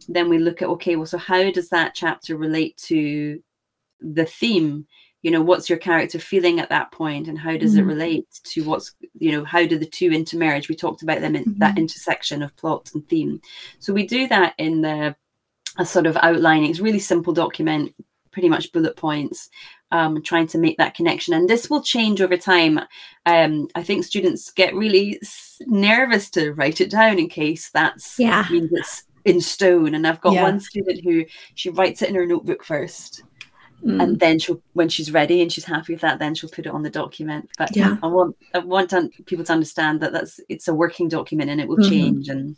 [0.07, 3.41] then we look at okay, well, so how does that chapter relate to
[3.99, 4.85] the theme?
[5.21, 7.79] You know, what's your character feeling at that point, and how does mm.
[7.79, 10.69] it relate to what's, you know, how do the two intermarriage?
[10.69, 11.59] We talked about them in mm-hmm.
[11.59, 13.41] that intersection of plot and theme.
[13.79, 15.15] So, we do that in the
[15.77, 16.69] a sort of outlining.
[16.69, 17.93] It's really simple document
[18.31, 19.49] pretty much bullet points
[19.91, 22.79] um, trying to make that connection and this will change over time
[23.25, 25.19] um, i think students get really
[25.61, 30.21] nervous to write it down in case that's yeah means it's in stone and i've
[30.21, 30.43] got yeah.
[30.43, 33.23] one student who she writes it in her notebook first
[33.83, 34.01] mm.
[34.01, 36.73] and then she'll when she's ready and she's happy with that then she'll put it
[36.73, 40.39] on the document but yeah i want i want to, people to understand that that's
[40.49, 41.89] it's a working document and it will mm-hmm.
[41.89, 42.55] change and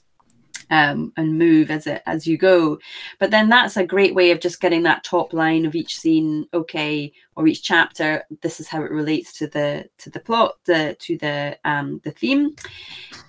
[0.71, 2.79] um, and move as it as you go.
[3.19, 6.47] But then that's a great way of just getting that top line of each scene,
[6.53, 8.23] okay, or each chapter.
[8.41, 12.11] This is how it relates to the to the plot, the to the um, the
[12.11, 12.55] theme.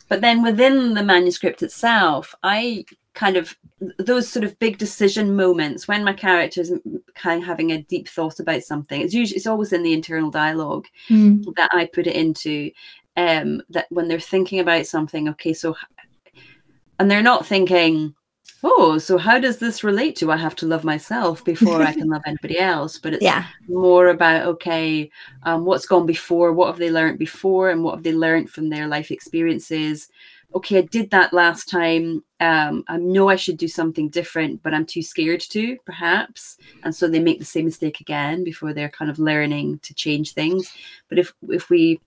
[0.09, 2.85] But then within the manuscript itself, I
[3.15, 3.55] kind of
[3.99, 6.73] those sort of big decision moments when my character is
[7.15, 10.31] kind of having a deep thought about something it's usually it's always in the internal
[10.31, 11.45] dialogue mm.
[11.57, 12.71] that i put it into
[13.17, 15.77] um that when they're thinking about something okay so
[16.99, 18.15] and they're not thinking
[18.65, 22.09] oh so how does this relate to i have to love myself before i can
[22.09, 23.45] love anybody else but it's yeah.
[23.69, 25.11] more about okay
[25.43, 28.71] um, what's gone before what have they learned before and what have they learned from
[28.71, 30.09] their life experiences
[30.55, 34.75] okay i did that last time um, i know i should do something different but
[34.75, 38.89] i'm too scared to perhaps and so they make the same mistake again before they're
[38.89, 40.73] kind of learning to change things
[41.09, 42.01] but if if we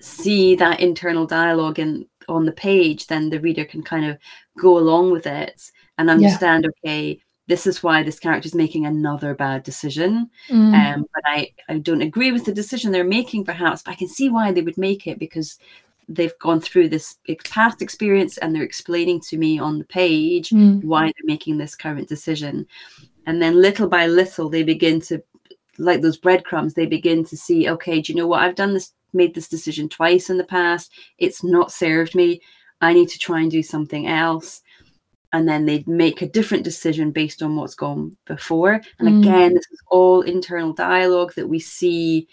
[0.00, 4.18] see that internal dialogue and on the page, then the reader can kind of
[4.58, 6.90] go along with it and understand, yeah.
[6.90, 10.30] okay, this is why this character is making another bad decision.
[10.48, 10.74] Mm.
[10.74, 14.08] Um, but I, I don't agree with the decision they're making, perhaps, but I can
[14.08, 15.58] see why they would make it because
[16.08, 20.82] they've gone through this past experience and they're explaining to me on the page mm.
[20.84, 22.66] why they're making this current decision.
[23.26, 25.22] And then little by little they begin to
[25.78, 28.42] like those breadcrumbs they begin to see okay do you know what?
[28.42, 30.92] I've done this made this decision twice in the past.
[31.18, 32.40] It's not served me.
[32.80, 34.60] I need to try and do something else.
[35.32, 38.80] And then they make a different decision based on what's gone before.
[38.98, 39.20] And mm.
[39.20, 42.28] again this is all internal dialogue that we see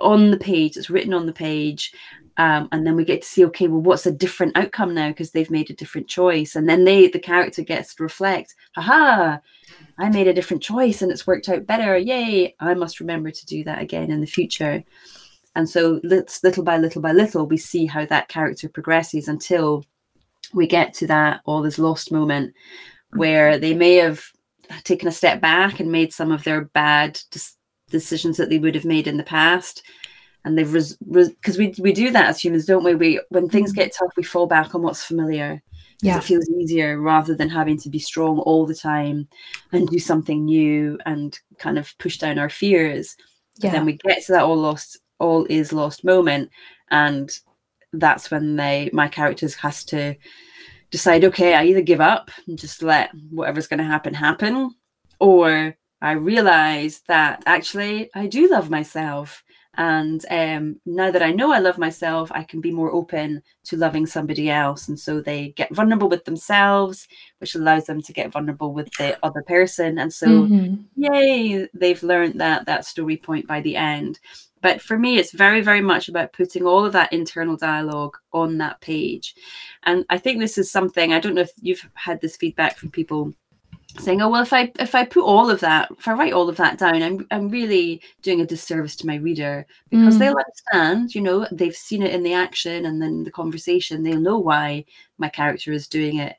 [0.00, 0.76] on the page.
[0.76, 1.92] It's written on the page
[2.36, 5.08] um, and then we get to see okay well what's a different outcome now?
[5.08, 6.56] Because they've made a different choice.
[6.56, 9.38] And then they the character gets to reflect haha
[9.98, 11.96] i made a different choice and it's worked out better.
[11.96, 14.82] Yay i must remember to do that again in the future.
[15.56, 19.84] And so little by little by little we see how that character progresses until
[20.54, 22.54] we get to that all is lost moment
[23.14, 24.24] where they may have
[24.84, 27.20] taken a step back and made some of their bad
[27.88, 29.82] decisions that they would have made in the past
[30.44, 32.94] and they've because res- res- we we do that as humans don't we?
[32.94, 35.62] We when things get tough we fall back on what's familiar.
[36.02, 36.16] Yeah.
[36.16, 39.28] it feels easier rather than having to be strong all the time
[39.72, 43.18] and do something new and kind of push down our fears.
[43.58, 43.72] Yeah.
[43.72, 46.50] Then we get to that all lost all is lost moment
[46.90, 47.38] and
[47.92, 50.14] that's when they my characters has to
[50.90, 54.74] decide okay i either give up and just let whatever's going to happen happen
[55.20, 59.44] or i realize that actually i do love myself
[59.80, 63.78] and um, now that I know I love myself, I can be more open to
[63.78, 64.88] loving somebody else.
[64.88, 67.08] And so they get vulnerable with themselves,
[67.38, 69.98] which allows them to get vulnerable with the other person.
[69.98, 70.82] And so, mm-hmm.
[70.96, 74.20] yay, they've learned that that story point by the end.
[74.60, 78.58] But for me, it's very, very much about putting all of that internal dialogue on
[78.58, 79.34] that page.
[79.84, 82.90] And I think this is something, I don't know if you've had this feedback from
[82.90, 83.32] people
[83.98, 86.48] saying, "Oh well, if I if I put all of that, if I write all
[86.48, 90.18] of that down, I'm I'm really doing a disservice to my reader because mm.
[90.18, 91.14] they'll understand.
[91.14, 94.02] You know, they've seen it in the action and then the conversation.
[94.02, 94.84] They'll know why
[95.18, 96.36] my character is doing it.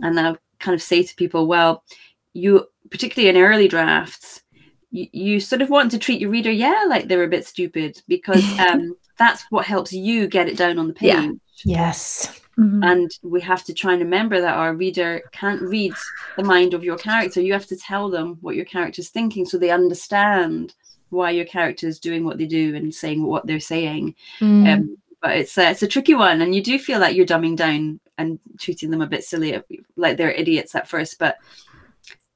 [0.00, 1.84] And I kind of say to people, well,
[2.32, 4.42] you particularly in early drafts,
[4.90, 8.00] you, you sort of want to treat your reader, yeah, like they're a bit stupid
[8.08, 11.08] because um, that's what helps you get it down on the page.
[11.08, 11.30] Yeah.
[11.64, 12.40] Yes.
[12.58, 12.82] Mm-hmm.
[12.82, 15.92] And we have to try and remember that our reader can't read
[16.36, 17.40] the mind of your character.
[17.40, 20.74] You have to tell them what your character is thinking so they understand
[21.10, 24.14] why your character is doing what they do and saying what they're saying.
[24.40, 24.72] Mm.
[24.72, 27.56] Um, but it's a, it's a tricky one, and you do feel like you're dumbing
[27.56, 29.60] down and treating them a bit silly,
[29.96, 31.18] like they're idiots at first.
[31.18, 31.36] But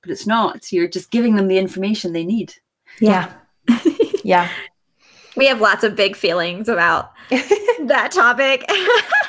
[0.03, 0.73] but it's not.
[0.73, 2.55] You're just giving them the information they need.
[3.01, 3.33] Yeah,
[4.25, 4.51] yeah.
[5.37, 8.69] We have lots of big feelings about that topic.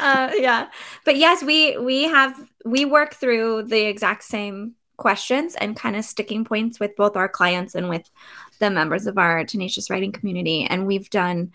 [0.00, 0.68] uh, yeah,
[1.04, 6.04] but yes, we we have we work through the exact same questions and kind of
[6.04, 8.08] sticking points with both our clients and with
[8.58, 11.52] the members of our tenacious writing community, and we've done.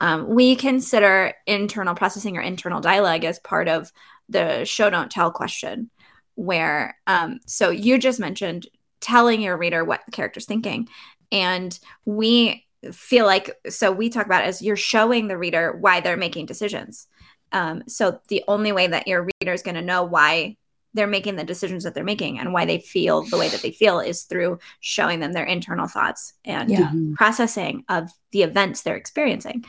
[0.00, 3.90] Um, we consider internal processing or internal dialogue as part of
[4.28, 5.90] the show don't tell question
[6.36, 8.68] where um, so you just mentioned
[9.00, 10.88] telling your reader what the character's thinking.
[11.32, 16.16] And we feel like so we talk about as you're showing the reader why they're
[16.16, 17.08] making decisions
[17.52, 20.56] um, so the only way that your reader is going to know why
[20.94, 23.70] they're making the decisions that they're making and why they feel the way that they
[23.70, 26.92] feel is through showing them their internal thoughts and yeah.
[27.14, 29.64] processing of the events they're experiencing.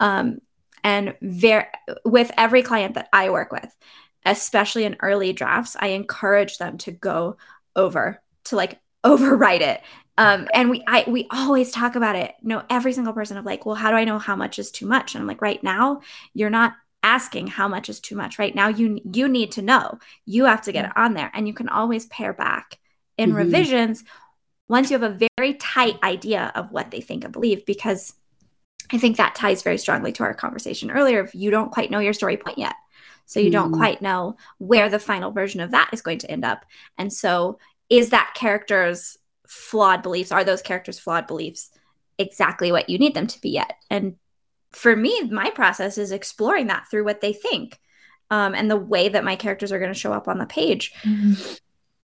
[0.00, 0.38] Um,
[0.82, 1.70] and ver-
[2.04, 3.74] with every client that I work with,
[4.24, 7.36] especially in early drafts, I encourage them to go
[7.74, 9.80] over to like overwrite it
[10.18, 12.34] um, and we I we always talk about it.
[12.40, 14.70] You know, every single person of like, well, how do I know how much is
[14.70, 15.14] too much?
[15.14, 16.00] And I'm like, right now,
[16.32, 16.74] you're not
[17.06, 18.54] asking how much is too much right?
[18.54, 19.98] Now you you need to know.
[20.24, 22.78] You have to get it on there and you can always pare back
[23.16, 23.38] in mm-hmm.
[23.38, 24.02] revisions
[24.68, 28.14] once you have a very tight idea of what they think and believe because
[28.92, 32.00] i think that ties very strongly to our conversation earlier if you don't quite know
[32.00, 32.74] your story point yet.
[33.26, 33.52] So you mm-hmm.
[33.52, 36.64] don't quite know where the final version of that is going to end up.
[36.98, 41.70] And so is that character's flawed beliefs are those characters flawed beliefs
[42.18, 43.74] exactly what you need them to be yet?
[43.90, 44.16] And
[44.72, 47.80] for me, my process is exploring that through what they think
[48.30, 50.92] um, and the way that my characters are going to show up on the page.
[51.02, 51.34] Mm-hmm.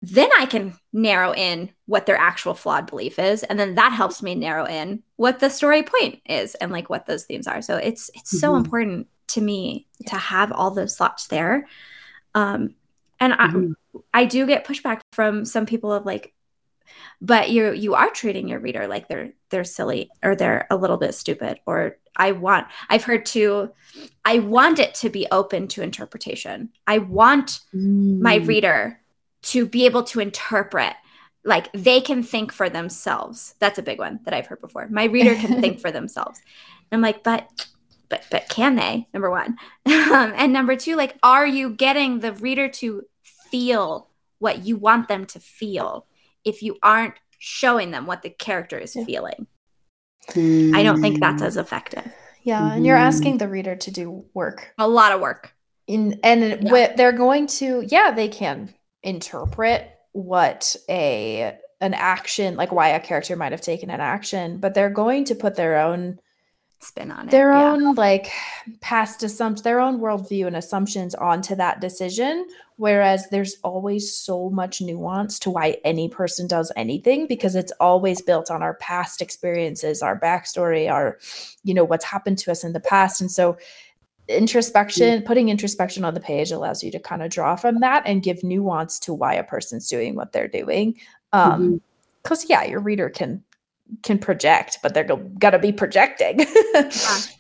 [0.02, 4.22] Then I can narrow in what their actual flawed belief is, and then that helps
[4.22, 7.62] me narrow in what the story point is and like what those themes are.
[7.62, 8.38] So it's it's mm-hmm.
[8.38, 10.10] so important to me yeah.
[10.10, 11.66] to have all those thoughts there.
[12.34, 12.74] Um,
[13.18, 13.72] and mm-hmm.
[14.12, 16.34] I I do get pushback from some people of like,
[17.20, 20.96] but you you are treating your reader like they're they're silly or they're a little
[20.96, 23.70] bit stupid or I want I've heard too
[24.24, 26.70] I want it to be open to interpretation.
[26.86, 28.20] I want mm.
[28.20, 29.00] my reader
[29.42, 30.94] to be able to interpret
[31.44, 33.54] like they can think for themselves.
[33.60, 34.88] That's a big one that I've heard before.
[34.88, 36.40] My reader can think for themselves.
[36.90, 37.68] And I'm like, but
[38.08, 39.06] but but can they?
[39.14, 39.56] Number one,
[39.86, 44.08] um, and number two, like, are you getting the reader to feel
[44.38, 46.06] what you want them to feel?
[46.46, 49.04] If you aren't showing them what the character is yeah.
[49.04, 49.46] feeling,
[50.30, 52.10] I don't think that's as effective.
[52.42, 52.76] Yeah, mm-hmm.
[52.76, 53.06] and you're mm-hmm.
[53.06, 55.52] asking the reader to do work, a lot of work.
[55.86, 56.94] In and yeah.
[56.96, 58.72] they're going to, yeah, they can
[59.02, 64.72] interpret what a an action like why a character might have taken an action but
[64.72, 66.18] they're going to put their own
[66.86, 67.72] spin on it their yeah.
[67.72, 68.30] own like
[68.80, 74.80] past assumptions their own worldview and assumptions onto that decision whereas there's always so much
[74.80, 80.02] nuance to why any person does anything because it's always built on our past experiences
[80.02, 81.18] our backstory our
[81.64, 83.56] you know what's happened to us in the past and so
[84.28, 88.22] introspection putting introspection on the page allows you to kind of draw from that and
[88.22, 90.94] give nuance to why a person's doing what they're doing
[91.32, 91.80] um
[92.22, 92.52] because mm-hmm.
[92.52, 93.42] yeah your reader can
[94.02, 95.04] can project but they're
[95.38, 96.46] gonna be projecting.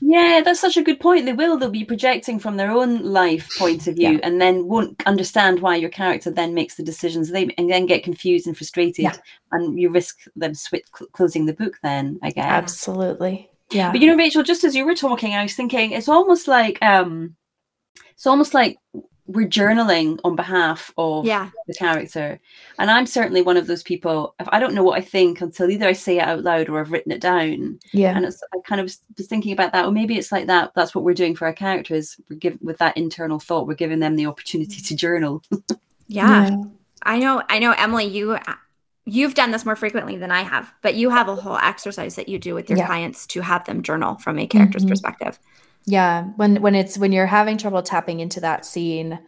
[0.00, 1.24] Yeah that's such a good point.
[1.26, 4.20] They will they'll be projecting from their own life point of view yeah.
[4.22, 7.30] and then won't understand why your character then makes the decisions.
[7.30, 9.16] They and then get confused and frustrated yeah.
[9.52, 12.44] and you risk them switch, cl- closing the book then i guess.
[12.44, 13.50] Absolutely.
[13.70, 13.90] Yeah.
[13.90, 16.80] But you know rachel just as you were talking i was thinking it's almost like
[16.82, 17.36] um
[18.14, 18.78] it's almost like
[19.26, 21.50] we're journaling on behalf of yeah.
[21.66, 22.38] the character
[22.78, 25.70] and i'm certainly one of those people if i don't know what i think until
[25.70, 28.58] either i say it out loud or i've written it down yeah and it's i
[28.66, 31.34] kind of was thinking about that or maybe it's like that that's what we're doing
[31.34, 34.94] for our characters we're giving with that internal thought we're giving them the opportunity to
[34.94, 35.42] journal
[36.08, 36.48] yeah.
[36.48, 36.56] yeah
[37.02, 38.38] i know i know emily you
[39.06, 42.28] you've done this more frequently than I have, but you have a whole exercise that
[42.28, 42.86] you do with your yeah.
[42.86, 44.90] clients to have them journal from a character's mm-hmm.
[44.90, 45.38] perspective.
[45.86, 49.20] Yeah, when when it's when you're having trouble tapping into that scene,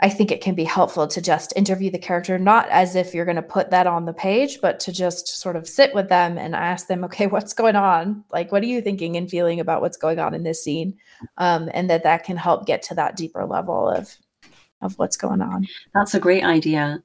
[0.00, 3.26] I think it can be helpful to just interview the character, not as if you're
[3.26, 6.38] going to put that on the page, but to just sort of sit with them
[6.38, 8.24] and ask them, okay, what's going on?
[8.32, 10.96] Like, what are you thinking and feeling about what's going on in this scene?
[11.36, 14.16] Um, and that that can help get to that deeper level of
[14.80, 15.68] of what's going on.
[15.92, 17.02] That's a great idea.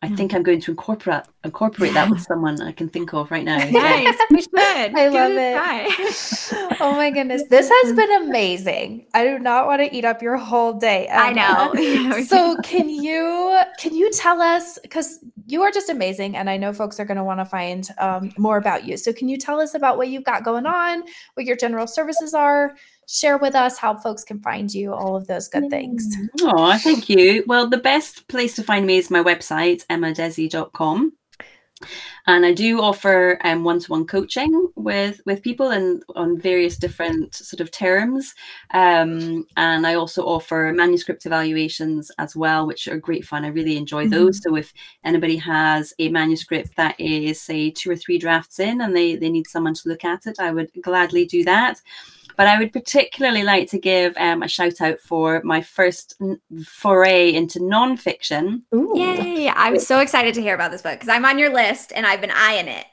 [0.00, 3.44] I think I'm going to incorporate incorporate that with someone I can think of right
[3.44, 3.58] now.
[3.78, 4.54] Nice, we should.
[4.54, 6.76] I love it.
[6.80, 9.06] oh my goodness, this has been amazing.
[9.14, 11.06] I do not want to eat up your whole day.
[11.08, 11.22] Emma.
[11.22, 12.22] I know.
[12.22, 16.72] so can you can you tell us because you are just amazing, and I know
[16.72, 18.96] folks are going to want to find um, more about you.
[18.96, 21.02] So can you tell us about what you've got going on,
[21.34, 22.76] what your general services are?
[23.10, 26.14] Share with us how folks can find you, all of those good things.
[26.42, 27.42] Oh, thank you.
[27.46, 31.14] Well, the best place to find me is my website, emmadhesi.com.
[32.26, 37.60] And I do offer um, one-to-one coaching with with people and on various different sort
[37.60, 38.34] of terms.
[38.74, 43.44] Um, and I also offer manuscript evaluations as well, which are great fun.
[43.44, 44.10] I really enjoy mm-hmm.
[44.10, 44.42] those.
[44.42, 48.94] So if anybody has a manuscript that is, say, two or three drafts in, and
[48.94, 51.80] they they need someone to look at it, I would gladly do that.
[52.38, 56.14] But I would particularly like to give um, a shout out for my first
[56.64, 58.62] foray into nonfiction.
[58.74, 58.92] Ooh.
[58.94, 59.50] Yay!
[59.50, 62.20] I'm so excited to hear about this book because I'm on your list and I've
[62.20, 62.86] been eyeing it.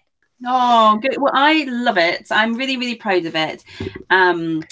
[0.45, 1.15] Oh, good.
[1.19, 2.27] Well, I love it.
[2.31, 3.63] I'm really, really proud of it.
[4.09, 4.63] Um,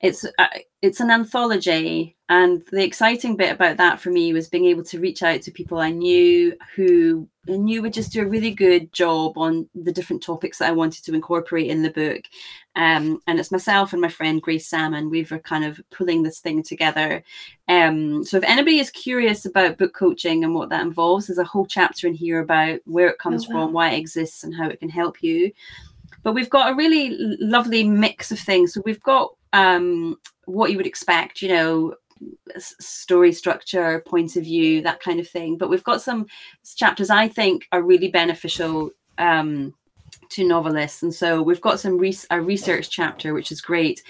[0.00, 0.46] it's uh,
[0.80, 4.98] it's an anthology and the exciting bit about that for me was being able to
[4.98, 8.92] reach out to people i knew who I knew would just do a really good
[8.92, 12.22] job on the different topics that i wanted to incorporate in the book
[12.76, 16.40] um, and it's myself and my friend grace salmon we were kind of pulling this
[16.40, 17.22] thing together
[17.68, 21.44] um, so if anybody is curious about book coaching and what that involves there's a
[21.44, 23.64] whole chapter in here about where it comes oh, wow.
[23.64, 25.50] from why it exists and how it can help you
[26.22, 30.76] but we've got a really lovely mix of things so we've got um, what you
[30.76, 31.94] would expect, you know,
[32.58, 35.56] story structure, point of view, that kind of thing.
[35.56, 36.26] But we've got some
[36.76, 39.74] chapters I think are really beneficial um,
[40.30, 44.02] to novelists, and so we've got some re- a research chapter, which is great.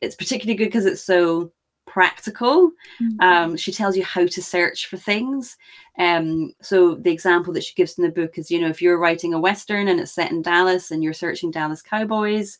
[0.00, 1.52] It's particularly good because it's so
[1.86, 2.70] practical.
[3.02, 3.20] Mm-hmm.
[3.20, 5.56] Um, she tells you how to search for things.
[5.98, 8.98] Um, so the example that she gives in the book is, you know, if you're
[8.98, 12.58] writing a western and it's set in Dallas and you're searching Dallas Cowboys,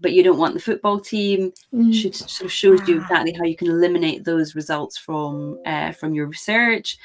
[0.00, 1.52] but you don't want the football team.
[1.72, 1.94] Mm.
[1.94, 6.12] She sort of shows you exactly how you can eliminate those results from uh, from
[6.12, 6.98] your research.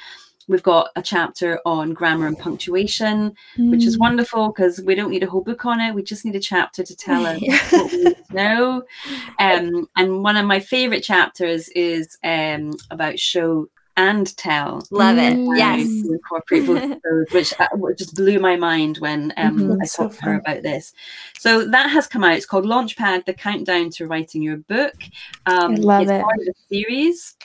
[0.48, 3.72] We've got a chapter on grammar and punctuation, mm.
[3.72, 4.02] which is mm.
[4.02, 5.94] wonderful because we don't need a whole book on it.
[5.94, 7.42] We just need a chapter to tell us
[7.72, 8.84] what we know.
[9.40, 13.68] Um, and one of my favorite chapters is um, about show
[13.98, 14.84] and tell.
[14.92, 15.38] Love it.
[15.58, 15.82] Yes.
[15.82, 17.68] Incorporate both those, which, uh,
[17.98, 20.94] just blew my mind when um, mm-hmm, I talked so to her about this.
[21.38, 22.38] So that has come out.
[22.38, 24.96] It's called Launchpad: The Countdown to Writing Your Book.
[25.48, 26.22] Um, I love it's it.
[26.22, 27.36] part of the series.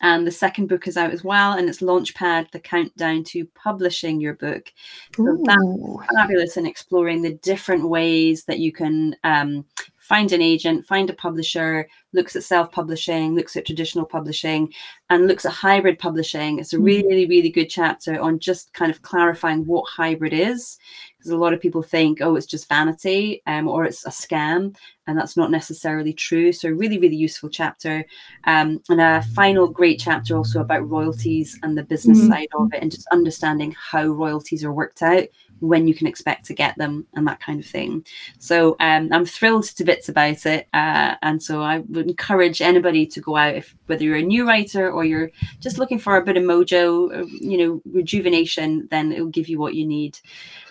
[0.00, 4.20] And the second book is out as well, and it's Launchpad: The Countdown to Publishing
[4.20, 4.72] Your Book.
[5.16, 5.42] So Ooh.
[5.44, 9.64] that's fabulous in exploring the different ways that you can um,
[10.08, 14.72] find an agent, find a publisher, looks at self publishing, looks at traditional publishing,
[15.10, 16.58] and looks at hybrid publishing.
[16.58, 20.78] It's a really, really good chapter on just kind of clarifying what hybrid is.
[21.18, 24.74] Because a lot of people think, oh, it's just vanity um, or it's a scam.
[25.06, 26.52] And that's not necessarily true.
[26.52, 28.04] So, really, really useful chapter.
[28.44, 32.32] Um, and a final great chapter also about royalties and the business mm-hmm.
[32.32, 35.24] side of it and just understanding how royalties are worked out
[35.60, 38.04] when you can expect to get them and that kind of thing.
[38.38, 40.68] So um, I'm thrilled to bits about it.
[40.72, 44.46] Uh, and so I would encourage anybody to go out, if whether you're a new
[44.46, 45.30] writer or you're
[45.60, 49.48] just looking for a bit of mojo, uh, you know, rejuvenation, then it will give
[49.48, 50.18] you what you need.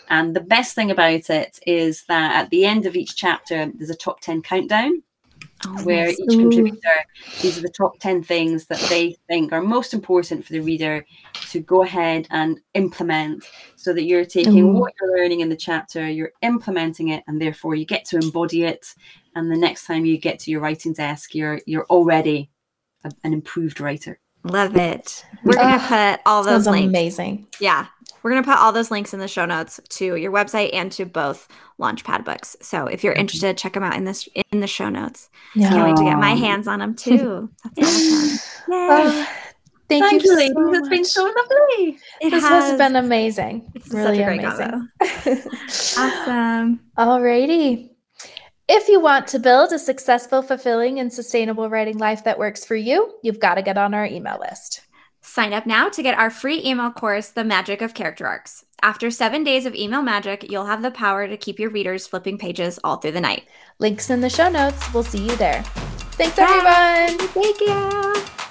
[0.09, 3.89] And the best thing about it is that at the end of each chapter, there's
[3.89, 5.03] a top 10 countdown.
[5.65, 7.05] Oh, where each contributor,
[7.41, 11.03] these are the top 10 things that they think are most important for the reader
[11.49, 13.43] to go ahead and implement
[13.75, 14.73] so that you're taking Ooh.
[14.73, 18.65] what you're learning in the chapter, you're implementing it, and therefore you get to embody
[18.65, 18.93] it.
[19.35, 22.51] And the next time you get to your writing desk, you're you're already
[23.03, 24.19] a, an improved writer.
[24.43, 25.25] Love it.
[25.43, 26.89] We're gonna put all those links.
[26.89, 27.47] Amazing.
[27.59, 27.87] Yeah,
[28.27, 30.91] we're going to put all those links in the show notes to your website and
[30.91, 31.47] to both
[31.79, 32.57] Launchpad books.
[32.61, 35.29] So if you're interested, check them out in this in the show notes.
[35.55, 35.69] Yeah.
[35.69, 37.49] Can't wait to get my hands on them too.
[37.63, 38.73] That's awesome.
[38.73, 38.87] Yay.
[38.91, 39.27] Oh,
[39.87, 40.55] thank, thank, you, ladies.
[40.55, 41.99] So it's been so lovely.
[42.19, 43.71] It this has, has been amazing.
[43.75, 44.89] It's really amazing.
[45.97, 46.81] awesome.
[46.97, 47.91] Alrighty.
[48.67, 52.75] If you want to build a successful, fulfilling, and sustainable writing life that works for
[52.75, 54.81] you, you've got to get on our email list.
[55.27, 58.63] Sign up now to get our free email course, The Magic of Character Arcs.
[58.81, 62.37] After seven days of email magic, you'll have the power to keep your readers flipping
[62.37, 63.43] pages all through the night.
[63.77, 64.81] Links in the show notes.
[64.93, 65.63] We'll see you there.
[66.13, 67.07] Thanks, Bye.
[67.09, 67.27] everyone.
[67.33, 68.46] Thank you.